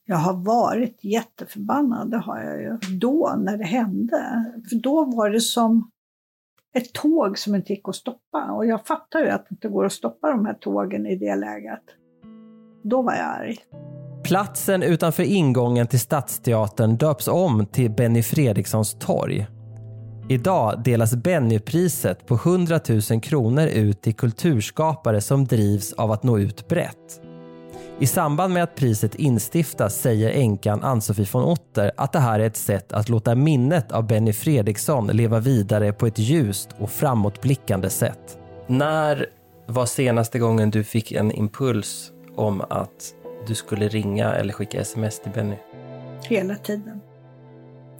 Jag 0.05 0.17
har 0.17 0.33
varit 0.33 1.03
jätteförbannad, 1.03 2.11
det 2.11 2.17
har 2.17 2.39
jag 2.39 2.61
ju. 2.61 2.97
Då, 2.97 3.35
när 3.37 3.57
det 3.57 3.65
hände. 3.65 4.45
För 4.69 4.75
då 4.75 5.05
var 5.05 5.29
det 5.29 5.41
som 5.41 5.91
ett 6.73 6.93
tåg 6.93 7.37
som 7.37 7.55
inte 7.55 7.73
gick 7.73 7.89
att 7.89 7.95
stoppa. 7.95 8.51
Och 8.51 8.65
jag 8.65 8.85
fattar 8.85 9.19
ju 9.19 9.29
att 9.29 9.45
det 9.49 9.53
inte 9.53 9.67
går 9.67 9.85
att 9.85 9.93
stoppa 9.93 10.31
de 10.31 10.45
här 10.45 10.53
tågen 10.53 11.05
i 11.05 11.15
det 11.15 11.35
läget. 11.35 11.83
Då 12.83 13.01
var 13.01 13.13
jag 13.13 13.25
arg. 13.25 13.57
Platsen 14.23 14.83
utanför 14.83 15.23
ingången 15.23 15.87
till 15.87 15.99
Stadsteatern 15.99 16.97
döps 16.97 17.27
om 17.27 17.65
till 17.65 17.91
Benny 17.91 18.23
Fredrikssons 18.23 18.93
torg. 18.99 19.47
Idag 20.29 20.83
delas 20.83 21.15
Bennypriset 21.15 22.27
på 22.27 22.33
100 22.35 22.79
000 23.09 23.21
kronor 23.21 23.67
ut 23.67 24.01
till 24.01 24.15
kulturskapare 24.15 25.21
som 25.21 25.45
drivs 25.45 25.93
av 25.93 26.11
att 26.11 26.23
nå 26.23 26.39
ut 26.39 26.67
brett. 26.67 27.26
I 27.99 28.07
samband 28.07 28.53
med 28.53 28.63
att 28.63 28.75
priset 28.75 29.15
instiftas 29.15 29.95
säger 29.95 30.29
änkan 30.29 30.83
Ann-Sofie 30.83 31.27
von 31.31 31.43
Otter 31.43 31.91
att 31.97 32.13
det 32.13 32.19
här 32.19 32.39
är 32.39 32.47
ett 32.47 32.57
sätt 32.57 32.93
att 32.93 33.09
låta 33.09 33.35
minnet 33.35 33.91
av 33.91 34.07
Benny 34.07 34.33
Fredriksson 34.33 35.07
leva 35.07 35.39
vidare 35.39 35.93
på 35.93 36.07
ett 36.07 36.19
ljust 36.19 36.69
och 36.79 36.89
framåtblickande 36.89 37.89
sätt. 37.89 38.37
När 38.67 39.25
var 39.65 39.85
senaste 39.85 40.39
gången 40.39 40.71
du 40.71 40.83
fick 40.83 41.11
en 41.11 41.31
impuls 41.31 42.11
om 42.35 42.61
att 42.69 43.13
du 43.47 43.55
skulle 43.55 43.87
ringa 43.87 44.33
eller 44.33 44.53
skicka 44.53 44.81
sms 44.81 45.19
till 45.19 45.31
Benny? 45.31 45.57
Hela 46.23 46.55
tiden. 46.55 47.01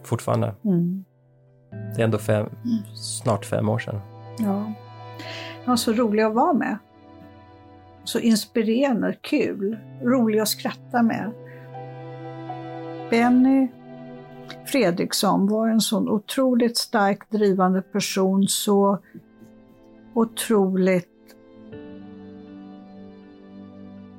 Fortfarande. 0.03 0.55
Mm. 0.65 1.05
Det 1.71 2.01
är 2.01 2.03
ändå 2.03 2.17
fem, 2.17 2.49
snart 2.95 3.45
fem 3.45 3.69
år 3.69 3.79
sedan. 3.79 3.99
Ja. 4.37 4.73
Han 5.65 5.73
var 5.73 5.75
så 5.75 5.93
rolig 5.93 6.23
att 6.23 6.33
vara 6.33 6.53
med. 6.53 6.77
Så 8.07 8.19
inspirerande, 8.19 9.15
kul, 9.21 9.77
rolig 10.01 10.39
att 10.39 10.47
skratta 10.47 11.03
med. 11.03 11.31
Benny 13.09 13.67
Fredriksson 14.65 15.47
var 15.47 15.67
en 15.67 15.81
sån 15.81 16.09
otroligt 16.09 16.77
starkt 16.77 17.31
drivande 17.31 17.81
person, 17.81 18.47
så 18.47 18.99
otroligt 20.13 21.35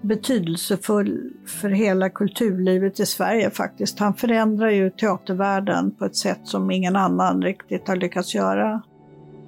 betydelsefull 0.01 1.33
för 1.47 1.69
hela 1.69 2.11
kulturlivet 2.11 3.01
i 3.01 3.07
Sverige 3.07 3.51
faktiskt. 3.51 3.99
Han 3.99 4.15
förändrar 4.15 4.71
ju 4.71 4.91
teatervärlden 4.91 5.91
på 5.91 6.05
ett 6.05 6.17
sätt 6.17 6.41
som 6.45 6.71
ingen 6.71 6.97
annan 6.97 7.43
riktigt 7.43 7.89
har 7.89 7.97
lyckats 7.97 8.35
göra 8.35 8.83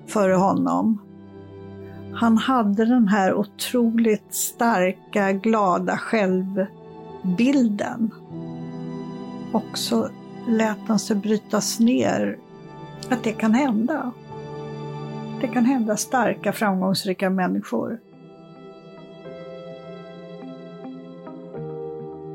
före 0.07 0.35
honom. 0.35 1.10
Han 2.15 2.39
hade 2.39 2.85
den 2.85 3.09
här 3.09 3.35
otroligt 3.35 4.35
starka, 4.35 5.33
glada 5.33 5.99
självbilden. 5.99 8.11
Och 9.53 9.79
så 9.79 10.09
lät 10.49 10.79
han 10.89 10.99
sig 10.99 11.17
brytas 11.17 11.81
ner. 11.81 12.39
Att 13.09 13.25
det 13.25 13.33
kan 13.33 13.55
hända. 13.55 14.13
Det 15.41 15.49
kan 15.49 15.65
hända 15.65 15.97
starka, 15.97 16.53
framgångsrika 16.53 17.31
människor. 17.31 17.99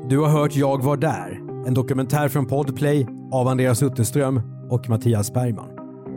Du 0.08 0.18
har 0.18 0.28
hört 0.28 0.56
Jag 0.56 0.82
var 0.82 0.96
där, 0.96 1.40
en 1.66 1.74
dokumentär 1.74 2.28
från 2.28 2.46
Podplay 2.46 3.06
av 3.32 3.48
Andreas 3.48 3.82
Utterström 3.82 4.40
och 4.70 4.88
Mattias 4.88 5.32
Bergman. 5.32 5.68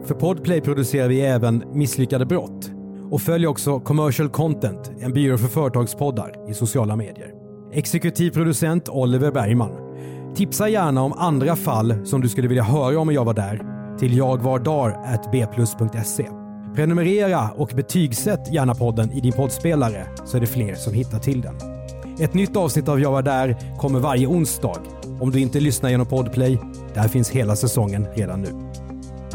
För 0.05 0.15
Podplay 0.15 0.61
producerar 0.61 1.07
vi 1.07 1.21
även 1.21 1.63
Misslyckade 1.73 2.25
brott 2.25 2.71
och 3.11 3.21
följ 3.21 3.47
också 3.47 3.79
Commercial 3.79 4.29
Content, 4.29 4.91
en 4.99 5.13
byrå 5.13 5.37
för 5.37 5.47
företagspoddar 5.47 6.49
i 6.49 6.53
sociala 6.53 6.95
medier. 6.95 7.31
Exekutiv 7.73 8.31
producent 8.31 8.89
Oliver 8.89 9.31
Bergman. 9.31 9.71
Tipsa 10.35 10.69
gärna 10.69 11.03
om 11.03 11.13
andra 11.13 11.55
fall 11.55 12.05
som 12.05 12.21
du 12.21 12.29
skulle 12.29 12.47
vilja 12.47 12.63
höra 12.63 12.99
om 12.99 13.13
Jag 13.13 13.25
var 13.25 13.33
där 13.33 13.61
till 13.99 14.17
jagvardar.bplus.se. 14.17 16.29
Prenumerera 16.75 17.49
och 17.57 17.71
betygsätt 17.75 18.53
gärna 18.53 18.75
podden 18.75 19.11
i 19.11 19.21
din 19.21 19.33
poddspelare 19.33 20.07
så 20.25 20.37
är 20.37 20.41
det 20.41 20.47
fler 20.47 20.75
som 20.75 20.93
hittar 20.93 21.19
till 21.19 21.41
den. 21.41 21.55
Ett 22.19 22.33
nytt 22.33 22.57
avsnitt 22.57 22.87
av 22.87 22.99
Jag 22.99 23.11
var 23.11 23.21
där 23.21 23.57
kommer 23.77 23.99
varje 23.99 24.27
onsdag. 24.27 24.77
Om 25.21 25.31
du 25.31 25.39
inte 25.39 25.59
lyssnar 25.59 25.89
genom 25.89 26.07
Podplay, 26.07 26.59
där 26.93 27.07
finns 27.07 27.29
hela 27.29 27.55
säsongen 27.55 28.07
redan 28.15 28.41
nu. 28.41 28.68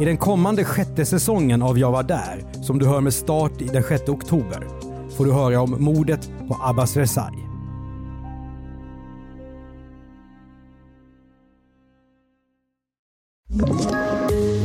I 0.01 0.05
den 0.05 0.16
kommande 0.16 0.64
sjätte 0.64 1.07
säsongen 1.07 1.62
av 1.62 1.78
Jag 1.78 1.92
var 1.92 2.03
där, 2.03 2.45
som 2.62 2.78
du 2.78 2.86
hör 2.86 3.01
med 3.01 3.14
start 3.14 3.61
i 3.61 3.64
den 3.64 3.82
6 3.82 4.09
oktober, 4.09 4.68
får 5.16 5.24
du 5.24 5.32
höra 5.32 5.61
om 5.61 5.84
mordet 5.84 6.30
på 6.49 6.59
Abbas 6.62 6.97
Rezai. 6.97 7.32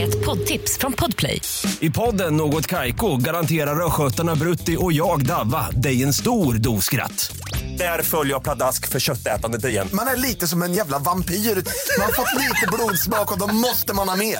Ett 0.02 0.26
poddtips 0.26 0.78
från 0.78 0.94
Podplay. 0.94 1.42
I 1.80 1.90
podden 1.90 2.38
Något 2.38 2.68
Kaiko 2.68 3.18
garanterar 3.18 3.86
östgötarna 3.86 4.36
Brutti 4.36 4.78
och 4.80 4.94
jag, 4.94 5.26
Davva, 5.26 5.70
dig 5.72 6.04
en 6.04 6.14
stor 6.14 6.54
dos 6.54 6.86
skratt. 6.86 7.32
Där 7.78 8.02
följer 8.02 8.34
jag 8.34 8.44
pladask 8.44 8.88
för 8.88 9.00
köttätandet 9.00 9.66
igen. 9.66 9.88
Man 9.94 10.08
är 10.08 10.16
lite 10.16 10.48
som 10.48 10.64
en 10.64 10.74
jävla 10.74 11.00
vampyr. 11.00 11.34
Man 11.36 12.06
har 12.06 12.14
fått 12.14 12.42
lite 12.42 12.68
blodsmak 12.72 13.32
och 13.32 13.40
då 13.40 13.48
måste 13.48 13.94
man 13.94 14.10
ha 14.10 14.16
mer. 14.16 14.40